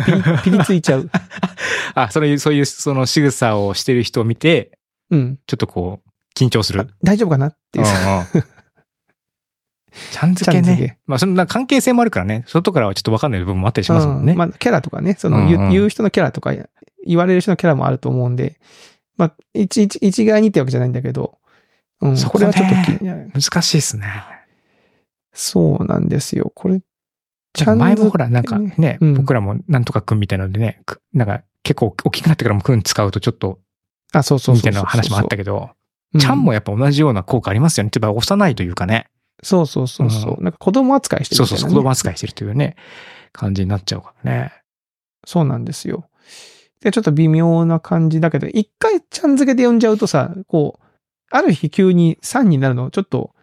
[0.06, 1.10] ピリ ピリついちゃう。
[1.96, 4.78] あ、そういう、そういう、その仕草をしてる人を見て、
[5.12, 5.40] うん。
[5.46, 6.90] ちょっとこう、緊張する。
[7.04, 7.86] 大丈夫かなっていう。
[7.86, 8.53] うんうん
[10.12, 10.98] ちゃん付けね。
[11.06, 12.44] まあ、そんな関係性もあるからね。
[12.48, 14.34] 外からはちょっとわかんない部分もあったりしますもんね。
[14.34, 16.54] うんまあ、キャラとかね、その言う、言う人のキャラとか、
[17.06, 18.60] 言われる人のキャラもあると思うんで、
[19.18, 21.38] まあ、一、一、一概にってわけじゃないんだけど、
[22.02, 23.32] うん、そこねこれはちょっと気になる。
[23.34, 24.08] 難しいですね。
[25.34, 26.52] そうなんですよ。
[26.56, 26.82] これ、
[27.54, 33.60] ちゃ前もほら、なんかねね、うん僕らもなんとかくんみたいなのでね、くなんか結構大きくなってからもくん使うとちょっと、
[34.12, 34.56] あ、そうそう。
[34.56, 35.72] みたいな話もあったけど、
[36.14, 37.92] どちゃんもやっぱ同じような効果ありますよね。
[37.94, 39.08] やっぱ幼いというかね。
[39.44, 40.44] そうそうそうそう。
[40.44, 42.76] なんか子供扱いしてるそうそう、子供扱いしてるというね、
[43.32, 44.54] 感じになっちゃうからね。
[45.26, 46.10] そうなんですよ。
[46.82, 50.86] で、ちょっと微妙な感じだけど、一回ちゃん付けで呼んじゃうとさ、こう、
[51.30, 53.34] ある日急に3になるの、ちょっと、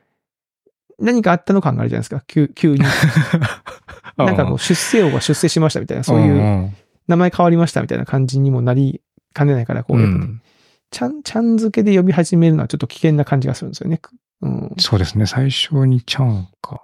[0.99, 2.23] 何かあったの感があるじゃないですか。
[2.27, 2.81] 急、急に。
[4.19, 6.77] なんかこう、出世王が出世しましたみたいな、そういう、ん
[7.09, 10.43] 名前変わりましたみたいな感じにもなりかねないから、こう、うん。
[10.91, 14.01] ちゃん、ちゃん付けで呼び始めるのはちょっと危険な感じがするんですよね。
[14.43, 14.75] うん。
[14.79, 15.27] そうですね。
[15.27, 16.81] 最初にちゃんか。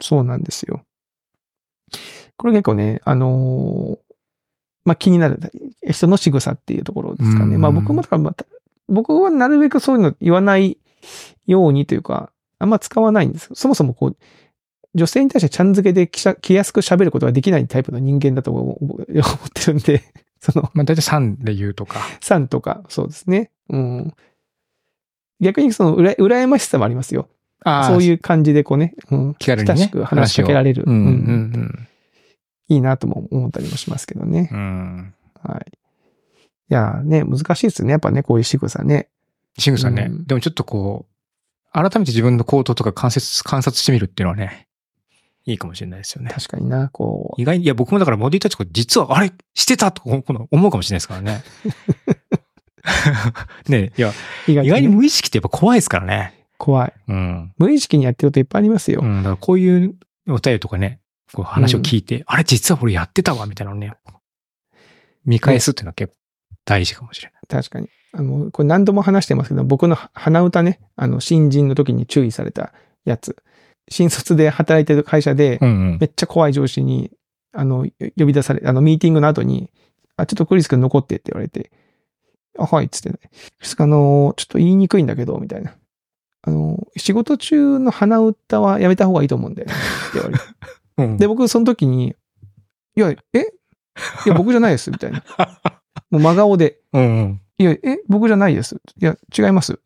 [0.00, 0.84] そうなんですよ。
[2.36, 4.12] これ結構ね、あのー
[4.84, 5.38] まあ、気になる
[5.90, 7.54] 人の仕草っていうところですかね。
[7.54, 8.44] うんまあ僕もだからまた、
[8.88, 10.78] 僕はなるべくそういうの言わない
[11.46, 13.50] ようにというか、あんま使わないんです。
[13.54, 14.16] そもそもこう、
[14.94, 19.06] 女性に対してちゃん付けで気しゃ気安く喋ることができないタイプの人間だと思思っ
[19.54, 20.02] てるんで、
[20.40, 22.00] その、まあ大体3で言うとか。
[22.20, 23.50] さんとか、そうですね。
[23.70, 24.14] うん。
[25.42, 27.28] 逆にその、うら、羨ましさもありますよ。
[27.64, 29.34] あそういう感じでこうね、うん。
[29.34, 30.84] 気軽にね親しく話しかけられる。
[30.86, 31.88] うんうんうん。
[32.68, 34.48] いいなとも思ったりもしますけどね。
[34.52, 35.14] うん。
[35.42, 35.72] はい。
[36.70, 37.90] いやーね、難しいですね。
[37.90, 39.08] やっぱね、こういう仕草ね。
[39.58, 44.68] シングさんね、うんでもちょっとこう、改めて自分の行動とか観察、観察してみるっていうのはね、
[45.44, 46.30] いいかもしれないですよね。
[46.32, 47.40] 確かにな、こう。
[47.40, 51.42] 意外に、いや僕もだからボディタッチ実はあれしてたとこの思うかもしれないですからね。
[53.68, 54.12] ねいや、
[54.46, 56.34] 意外意外にね無意識ってやっぱ怖いですからね。
[56.58, 56.92] 怖い。
[57.08, 57.52] うん。
[57.58, 59.00] 無意識にやってることいっぱいありますよ。
[59.02, 59.18] うん。
[59.18, 59.94] だからこういう
[60.28, 61.00] お便りとかね、
[61.32, 63.94] こう話を聞いて、あれ実は俺やってたわ、みたいなのね、
[65.24, 66.18] 見返すっていうのは結構
[66.64, 67.40] 大事かもしれない。
[67.48, 67.88] 確かに。
[68.12, 72.72] あの、これ何度も話してますけど、僕の鼻歌ね、あの、新人の時に注意された
[73.04, 73.36] やつ。
[73.88, 76.06] 新卒で働いてる会社で、うんうんめ。
[76.06, 77.10] っちゃ怖い上司に、
[77.52, 79.70] あの、呼び出され、あの、ミーティングの後に、
[80.16, 81.72] あ、ちょっとクリス君残ってって言われて、
[82.58, 83.18] あ、はい、つってね。
[83.78, 85.74] あの、ちょっと言いにくいんだけど、みたいな。
[86.42, 89.74] あの、仕事中の鼻歌はやめた方がいいと思うんだよね。
[89.74, 90.44] って言われて。
[90.98, 92.14] うんで、僕、その時に、
[92.96, 93.40] いや、え？
[94.26, 95.22] いや、僕じゃないです、みたいな。
[96.10, 97.40] もう真顔で、うんうん。
[97.58, 98.76] いや、え、僕じゃないです。
[99.00, 99.78] いや、違います。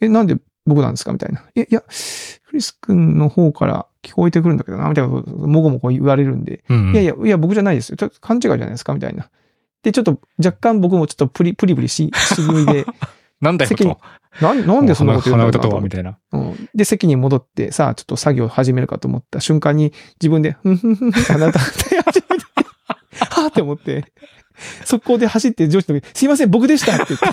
[0.00, 0.36] え、なんで
[0.66, 1.12] 僕なんですか？
[1.12, 1.44] みたいな。
[1.54, 6.92] え、いや、クリス君の方から聞こえてくるんだけどな、みたいなこと、もごもご言われるんで、うんうん。
[6.92, 7.96] いやいや、いや、僕じゃないですよ。
[7.96, 8.94] ちょっと勘違いじゃないですか？
[8.94, 9.30] みたいな。
[9.82, 12.84] で、ちょっと若干僕もちょっとプリプリプリし、し気味で、
[13.40, 14.00] なんだよと。
[14.40, 16.18] なんなんでそんなこと言うんだろうみたいな。
[16.32, 16.68] うん。
[16.74, 21.68] で、席に戻って、さあ、ちょっと作業始めるかと思った瞬間に、自分で、ふんふんふんって鼻歌って
[22.02, 22.44] 始めて、
[23.30, 24.12] はぁって思って、
[24.84, 27.26] 速攻で走って上司の時に、すいません、僕でしたって言って。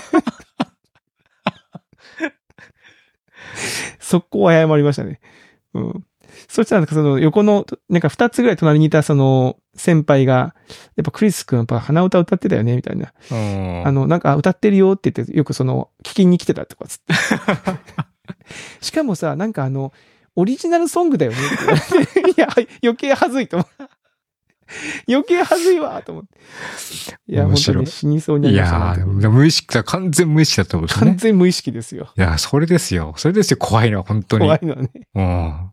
[4.00, 5.20] 速攻謝りましたね。
[5.74, 6.05] うん。
[6.48, 10.54] そしたらその横の、なんか二つぐらい隣にいたその先輩が、
[10.96, 13.12] やっぱクリス君やっぱ鼻歌歌ってたよね、みたいな。
[13.30, 13.86] うん。
[13.86, 17.14] あの、なんか歌ってるよって言って、よくその、聞きに来てたとかつって。
[18.80, 19.92] しかもさ、なんかあの、
[20.34, 22.30] オリジナルソングだよねって。
[22.30, 22.48] いや、
[22.82, 23.88] 余計はずいと思う。
[25.08, 26.38] 余計はずいわと思って。
[27.28, 29.04] いや、本当に死にそうにないりましたやね。
[29.04, 31.16] ー、無意識だ、完全無意識だと思すね完。
[31.16, 32.12] 全無意識ですよ。
[32.16, 33.14] いや、それですよ。
[33.16, 34.44] それですよ、怖いのは、本当に。
[34.44, 34.90] 怖いのはね。
[35.14, 35.70] うん。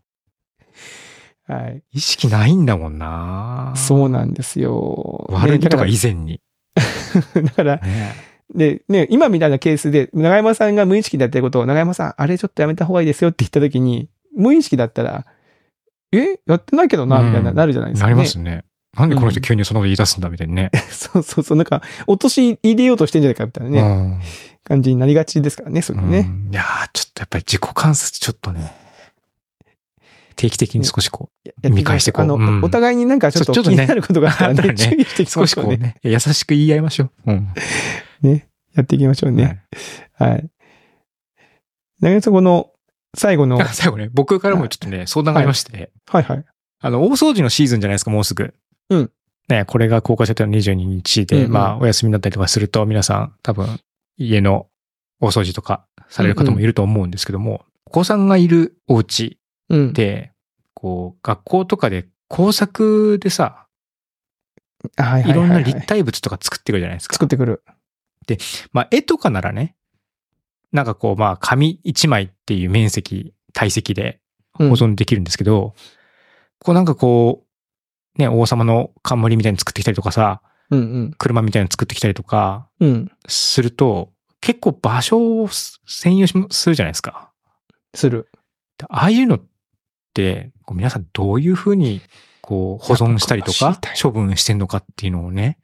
[1.46, 1.82] はい。
[1.92, 5.26] 意識ないんだもんなそうなんですよ。
[5.30, 6.40] 悪気とかね以前に。
[7.34, 8.14] だから、 ね
[8.54, 15.24] で、ね、今みたいなケースで、長山さんが無意識でやってることを、長山さん、あれちょっとやめた方がいいですよって言った時に、無意識だったら、
[16.12, 18.20] えやってないけどな、みたいな、うんなるじゃないですか、なね。
[18.20, 18.64] りますね。
[18.96, 20.70] なんでこの人急にそんなこと言い出すんだみたいにね。
[20.90, 24.20] そうそうそう、なんか、落とし入れようとしてんじゃないかみたいなね、うん
[24.66, 26.20] 感じになりがちですからね、それね。
[26.20, 28.72] うんいやー、ちょっとやっぱり自己観察ちょっとね、
[30.36, 31.30] 定期的に少しこ
[31.62, 35.76] う見返してこうあの、うんお互いになんかちょっと気になることがあったらね、 ね注意していきう、少ましょうね。
[35.76, 37.10] しこうね、 優しく言い合いましょう。
[37.26, 37.48] うん。
[38.22, 38.48] ね。
[38.74, 39.62] やっていきましょうね。
[40.14, 40.50] はい。
[42.00, 42.70] 長山さん、この、
[43.16, 46.44] 最後の、あ最後ね、僕からもちょっとね、相談がありまして、はいはい。
[46.80, 48.52] あの、大掃除のシーズンじゃないですか、もうすぐ。
[48.90, 49.10] うん。
[49.48, 53.78] ね、これが公開されたの22日で、うんうんまあ、お休みになったりとかすると、皆さん多分、
[54.16, 54.66] 家の
[55.20, 59.92] 大掃除とかされる方もいると思うんですけども、お子さんがいるお家うん。
[59.92, 60.32] で、
[60.74, 63.66] こう、学校とかで工作でさ、
[64.96, 67.14] はいはいいろんなはいはい立体物とか作ってくるじゃないですか。
[67.14, 67.62] 作ってくる。
[68.72, 69.76] まあ、絵とかならね、
[70.72, 74.20] なんかこう、まあ、紙一枚っていう面積、体積で
[74.54, 75.74] 保存できるんですけど、
[76.58, 77.44] こうなんかこ
[78.16, 81.14] う、ね、王様の冠みたいに作ってきたりとかさ、うんうん。
[81.18, 83.12] 車みたいに作ってきたりとかうん。
[83.28, 87.30] すると、結構場所を占有しするじゃないですか。
[87.94, 88.28] する。
[88.78, 89.53] でああいうのって、
[90.64, 92.00] こう皆さんどういうふうに
[92.40, 95.58] こう保存したりとか処分してんのかっていうのをね、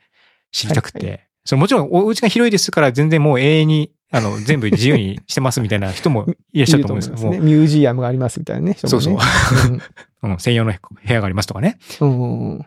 [0.53, 1.07] 知りたくて。
[1.07, 7.41] はいそれもちろんお家が広いですから全然もう永遠に、あの、全部自由にしてますみたいな人もいらっしゃると思うんですけども。
[7.41, 8.75] ミュージアムがありますみたいなね。
[8.75, 9.81] 人もね
[10.23, 11.79] うん、専用の部屋がありますとかね。
[12.01, 12.67] うん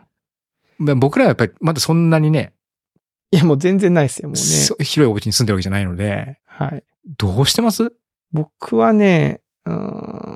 [0.98, 2.52] 僕らはやっぱりまだそんなにね、
[3.30, 4.40] いや、もう全然ないですよ、もうね。
[4.40, 6.82] そ広いお家に住んでるわけじゃないので、はい。
[7.16, 7.92] どうしてます？
[8.32, 10.33] 僕はね、うーん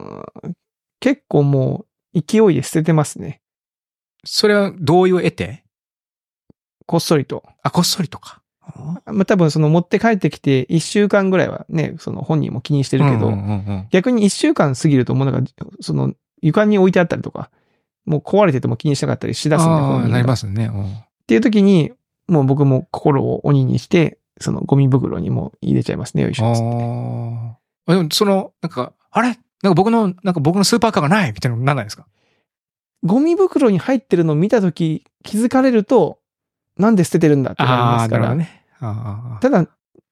[1.01, 3.40] 結構もう勢いで捨ててますね。
[4.24, 5.64] それは同意を得て
[6.86, 7.44] こっそりと。
[7.62, 8.42] あ、こっそりとか。
[9.07, 17.51] まあ多分その持って帰ってきて1週間ぐらいはね、その本人も気にしてるけど、うんうんうん逆に1週間過ぎるともうなんか、その床に置いてあったりとか、
[18.05, 20.66] もう壊れてても気にしなかったりしだすんで、本なりますね。
[20.66, 20.94] うんっ
[21.28, 21.92] ていう時に、
[22.26, 27.57] もう僕も心を鬼にして、そのゴミ袋にも入れちゃいますね、よいしょ。
[27.86, 27.94] ああ。
[27.94, 29.38] でも、その、なんか、あれ？
[29.63, 32.07] なんか僕の、なんか僕のスーパーカーがないみたいなのなんないですか？
[33.05, 36.19] ゴミ袋に入ってるのを見た時気づかれると、
[36.77, 38.35] なんで捨ててるんだってなりますから。
[38.35, 38.65] ね。
[38.81, 39.67] あただ、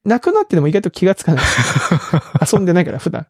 [0.05, 1.45] なくなってでも意外と気がつかない。
[2.53, 3.27] 遊んでないから、普段。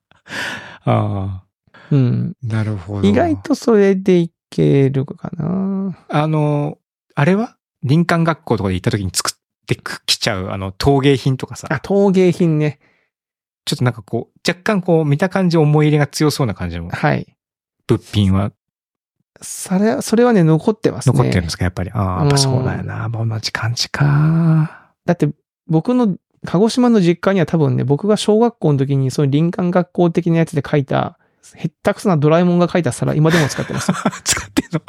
[0.85, 0.91] あ。
[0.91, 1.45] ああ。
[1.91, 2.35] うん。
[2.43, 3.09] なるほど。
[3.09, 3.37] 意外。
[3.39, 5.97] とそれでいけるかな。
[6.09, 6.79] あの、
[7.15, 7.57] あれは？
[7.87, 9.35] 林間学校とかで行った時に作っ
[9.67, 11.69] てきちゃう、あの、陶芸品とかさ。
[11.71, 12.79] あ、陶芸品ね。
[13.67, 17.37] ちょっとなんかこう、若干こう、見た感じ思い入れが強そうな感じのはい。
[17.87, 18.53] 物品は？
[19.43, 21.13] それ、それはね、残ってますね。
[21.15, 21.91] 残ってるんですか、やっぱり。
[21.93, 23.09] ああ、やっぱそうだよな。
[23.09, 24.93] もう同じ感じか。
[25.05, 25.29] だって、
[25.67, 31.19] 僕の、鹿児島の実家には多分ね、僕が小学校の時にその林間学校的なやつで書いた、
[31.57, 33.91] へったくそなドラえもんが書いた皿、今でも使ってます。
[34.23, 34.81] 使ってんの？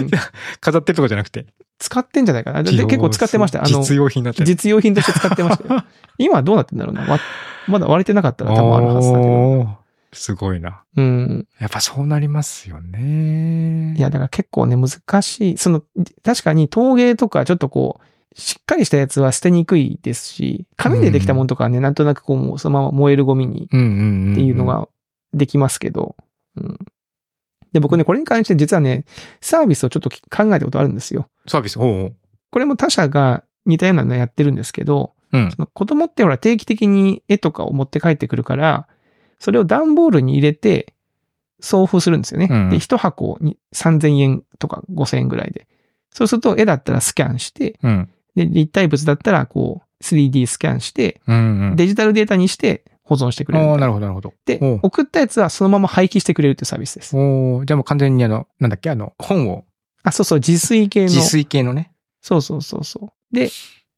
[0.00, 0.10] うん
[0.60, 1.46] 飾ってるとかじゃなくて。
[1.80, 2.62] 使ってんじゃないかな。
[2.62, 3.64] で結構使ってました。
[3.64, 4.48] あの、実用品だったり。
[4.48, 5.82] 実用品として使ってましたよ。
[6.18, 7.02] 今はどうなってんだろうな。
[7.02, 7.18] わ
[7.66, 9.80] まだ割れてなかったら多分あるはずだけど。
[10.12, 10.82] すごいな。
[10.96, 11.46] うん。
[11.58, 13.94] やっぱそうなりますよね。
[13.96, 15.56] いや、だから結構ね、難しい。
[15.56, 15.82] その、
[16.22, 24.32] 確かに陶芸とかちょっとこう、しっかりしたやつは捨てにくいですし、紙でできたものとかはね、なんとなくこう、そのまま燃えるゴミにうんうんうん。
[24.32, 24.66] っていうの。
[24.66, 24.88] が
[25.32, 26.16] できますけど、
[26.56, 26.78] うん。
[27.72, 29.04] で、僕ね、これに関して実はね、
[29.40, 31.28] サービスをちょっと考えたことあるんですよ。
[31.46, 32.16] サービス、おうおう
[32.50, 35.50] これも他社が似たようなのやってるんですけど、うん。
[35.52, 38.88] その子供ってほら定期的に絵とかを持って帰ってくるから、
[39.38, 40.94] それを段ボールに入れて
[41.60, 42.48] 送付するんですよね。
[42.50, 45.66] うんで、一箱に3000円とか5000円ぐらいで。
[46.12, 48.10] そうすると絵だったらスキャンして、うん。
[48.34, 51.76] で、立体物だったらこう 3D スキャンして、うんうん。
[51.76, 53.76] デジタルデータにして保存してくれるな。
[53.76, 54.32] なるほどなるほど。
[54.46, 57.16] で送ったやつはそのまま廃棄してくれるっていうサービスです。
[57.16, 59.64] おーじゃあもう完全にあの、なんだっけ、あの、本を、
[60.04, 61.06] あ、そうそう、自炊系の。
[61.06, 61.90] 自炊系のね。
[62.22, 63.34] そうそうそうそう。
[63.34, 63.50] で、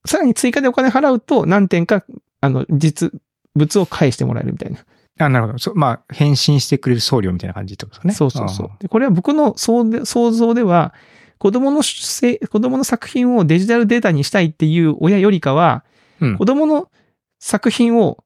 [0.06, 2.04] さらに追加でお金払うと何点か、
[2.40, 3.12] あの、実
[3.54, 4.78] 物を返してもらえるみたいな。
[5.18, 5.58] あ、なるほど。
[5.58, 8.14] そまあ、返信してくれる送料みたいな感じってことですかね。
[8.14, 8.70] そうそうそう。
[8.80, 9.84] でこれは僕の想
[10.32, 10.94] 像では、
[11.38, 15.84] 子供のせ、子供の作品をデジタルデータにしたいっていう親よりかは、
[16.20, 16.88] うん子供の
[17.40, 18.22] 作品を、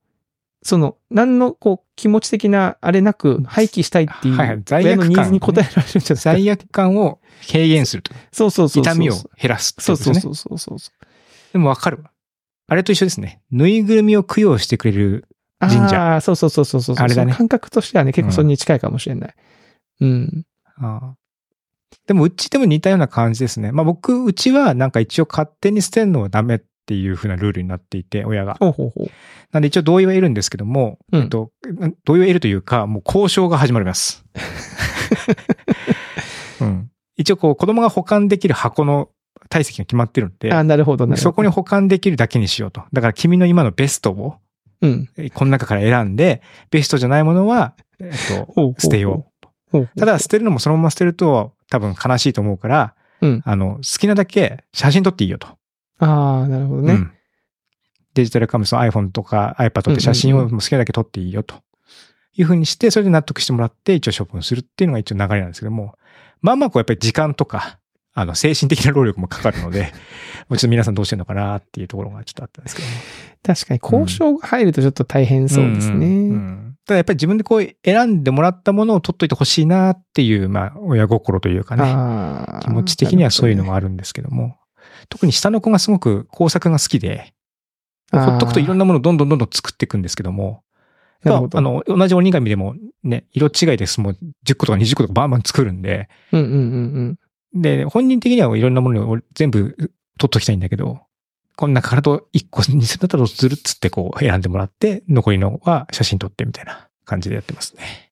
[0.67, 6.15] その、何のこう気持ち的なあれなく廃棄したいっていうはいはい罪悪感ニーズに応えられるんじゃないですか。
[6.17, 8.13] 罪悪感を軽減すると。
[8.33, 8.83] そうそうそう。
[8.83, 9.97] 痛みを減らすってそう。
[9.97, 10.79] そうそうそうそう。
[11.53, 12.11] でもわかるわ。
[12.67, 13.41] あれと一緒ですね。
[13.53, 15.29] ぬいぐるみを供養してくれる。
[15.61, 16.97] 神社ああ、そうそうそうそうそう。
[16.99, 19.35] あれだね感覚としてはね、結構それに近いかもしれない。
[20.01, 20.45] うん。
[20.79, 21.15] ああ
[22.07, 23.73] でもうちでも似たような感じですね。
[23.73, 28.55] まあ僕、うちはなんか一応勝手に捨てるのはダメっていう風なルールになっていて、親が。
[28.55, 29.11] ほうほうほう。
[29.53, 31.51] なんで一応同意は得るんですけども、うんえっと、
[32.05, 34.25] 同意を得るというか、もう交渉が始まります。
[36.61, 39.11] うん、一応こう子供が保管できる箱の
[39.49, 41.15] 体積が決まってるんで、あなるほど。
[41.17, 42.83] そこに保管できるだけにしようと。
[42.93, 44.37] だから君の今のベストを、
[44.81, 45.09] うん。
[45.17, 49.27] えこの中から選んで、ベストじゃないものは、えっと、捨てよ
[49.73, 55.49] うただ捨てるのもそのまま捨てると多分悲しいと思うから、うんあの、好きなだけ写真撮っていいよと。
[55.99, 56.95] ああ、なるほどね。
[56.95, 57.13] うん
[58.15, 61.57] デジタルカメラの iPhone とか iPad で写真をもう好きなだけ撮っていいよと。
[62.35, 65.95] いうふうにして、それで納得してもらって一応処分するっていうのが一応流れなんですけども、
[66.41, 67.79] まあまあこうやっぱり時間とか、
[68.15, 69.93] あの、精神的な労力もかかるので、
[70.49, 72.95] もうちょっと皆さんどうしてるのかなっていうところがちょっとあったんですけども。
[73.43, 76.07] 確かに交渉が入るとちょっと大変そうですね。
[76.07, 81.83] んんうんただやっぱり自分でこう選んでもらったものを取っといてほしいなっていう、まあ、親心というかね。
[82.63, 84.57] 気持ち的にはそういうのもあるんですけども、
[85.09, 87.35] 特に下の子がすごく工作が好きで、
[88.13, 90.63] ほっとくといろんなものをどんどんどんどん作っていくんですけども、
[91.25, 94.01] あの、同じ折り紙でもね、色違いです。
[94.01, 97.19] もう10個とか20個とかバンバン作るんで、うんうんうん
[97.55, 97.63] うん。
[97.63, 99.91] で、本人的にはいろんなものを全部取
[100.27, 101.01] っときたいんだけど、
[101.57, 108.06] この中からと1個にするんだったらどうするっつってこう選んでもらって、残りのは写真撮ってみたいな感じでやってますね。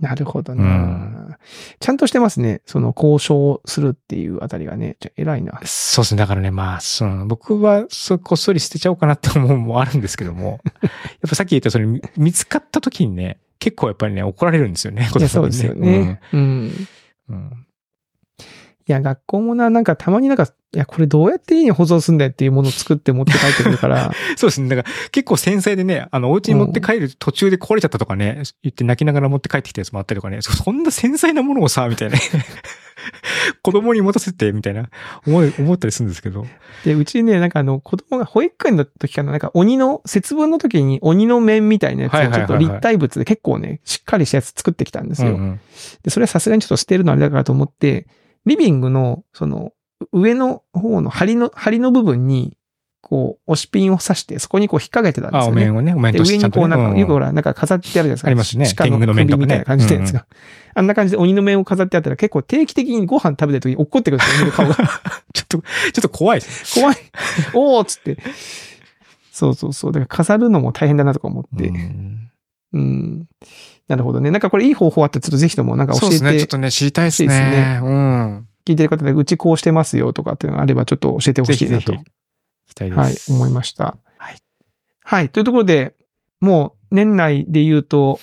[0.00, 1.36] なるほどな、うん
[1.78, 2.60] ちゃんとしてますね。
[2.66, 4.96] その交渉するっていうあたりがね。
[5.16, 5.60] 偉いな。
[5.64, 6.18] そうですね。
[6.18, 10.90] だからね、まあ、その、僕は、そう、こっそり捨てちゃおうかなって思うのもあるんですけども、 やっ
[11.28, 15.08] ぱさっき言った、それ、み見つかった時にね、結構やっぱりね、怒られるんですよね。
[15.16, 16.20] いや、そうですよね。
[16.32, 16.40] うん。
[16.40, 16.88] うん。
[17.30, 17.66] うん
[18.86, 24.68] いや、学校もな、なんかたまになんか、いや、これどうやって家に保存すんだよっていうものを作って持って帰ってくるから、 そうですね。
[24.68, 32.18] だから、結構繊細でね、あの、お家に持って帰る途中で壊れちゃったとかね、言って泣きながら持って帰ってきたやつもあったりとかね、そそんな繊細なものをさ、みたいな。
[33.62, 34.90] 子供に持たせて、みたいな、
[35.26, 36.46] 思い、思ったりするんですけど。
[36.84, 45.30] で、うちね、なんかあの、子供が保育園の時かな、なんか鬼の、節分の時に鬼の面みたいなやつをちょっと立体物で結構ね、しっかりしたやつ作ってきたんですよ。
[45.30, 45.60] うんうん
[46.02, 48.06] で、それはさすがにちょっと捨てるのあれだからと思って、
[48.46, 49.72] リビングの、その、
[50.12, 52.56] 上の方の梁の、梁の部分に、
[53.02, 55.62] こう、押しピンを刺して、そこにこう引っ掛けてたんであ、すよね。
[55.70, 58.26] お面をね、お面で、としてね、上にこうなんか、よくほら、ら、なんか飾ってあるじゃないですか。
[58.28, 60.26] ありますね鹿のの面とかね首みたいな感じのやつが。
[60.74, 64.74] あんな感じで鬼の面を飾ってあったら結構定期的にご飯食べてる時に落ってくるんですよ、顔が。
[65.34, 66.80] ちょっと、ちょっと怖いです。
[66.80, 66.96] 怖い。
[67.54, 68.18] おーっつって。
[69.32, 69.92] そうそうそう。
[69.92, 71.68] だから飾るのも大変だなとか思って。
[71.68, 72.29] うん
[72.72, 73.28] うん。
[73.88, 74.30] なるほどね。
[74.30, 76.30] なんかこれいい方法あったらちょっとぜひともなんか教えそうですね。
[76.32, 77.80] ちょて、っとね、知りたいです欲しいですねね。
[77.82, 78.48] うん。
[78.64, 81.82] 聞いてる方でうちこうしてますよとかっていうのがあればちょっと教えてほぜひぜひ。
[81.82, 82.02] しいなと。
[82.02, 82.04] 聞
[82.68, 83.30] きたいです。
[83.30, 83.96] はい、思いました。
[84.18, 84.36] はい。
[85.02, 85.28] はい。
[85.28, 85.94] というところで、
[86.40, 88.20] もう年内で言うと、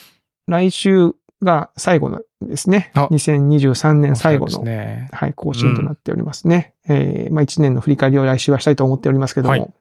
[0.48, 1.12] 来週
[1.44, 2.92] が最後のですね。
[2.94, 5.10] あ2023年最後の、ね。
[5.12, 6.74] はい、更新となっておりますね。
[6.88, 9.52] えー、まあ1年の振り返りを来週はしたいと思っておりますけども。
[9.52, 9.74] はい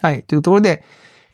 [0.00, 0.22] はい。
[0.22, 0.84] というところで、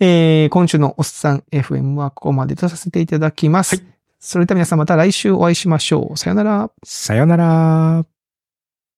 [0.07, 3.77] えー、今週のおっさん FM はここまでとさせていただきます。
[3.77, 3.87] はい
[4.27, 6.17] それでは皆さんまた来週お会いしましょう。
[6.17, 6.71] さよなら。
[6.83, 8.14] さよなら。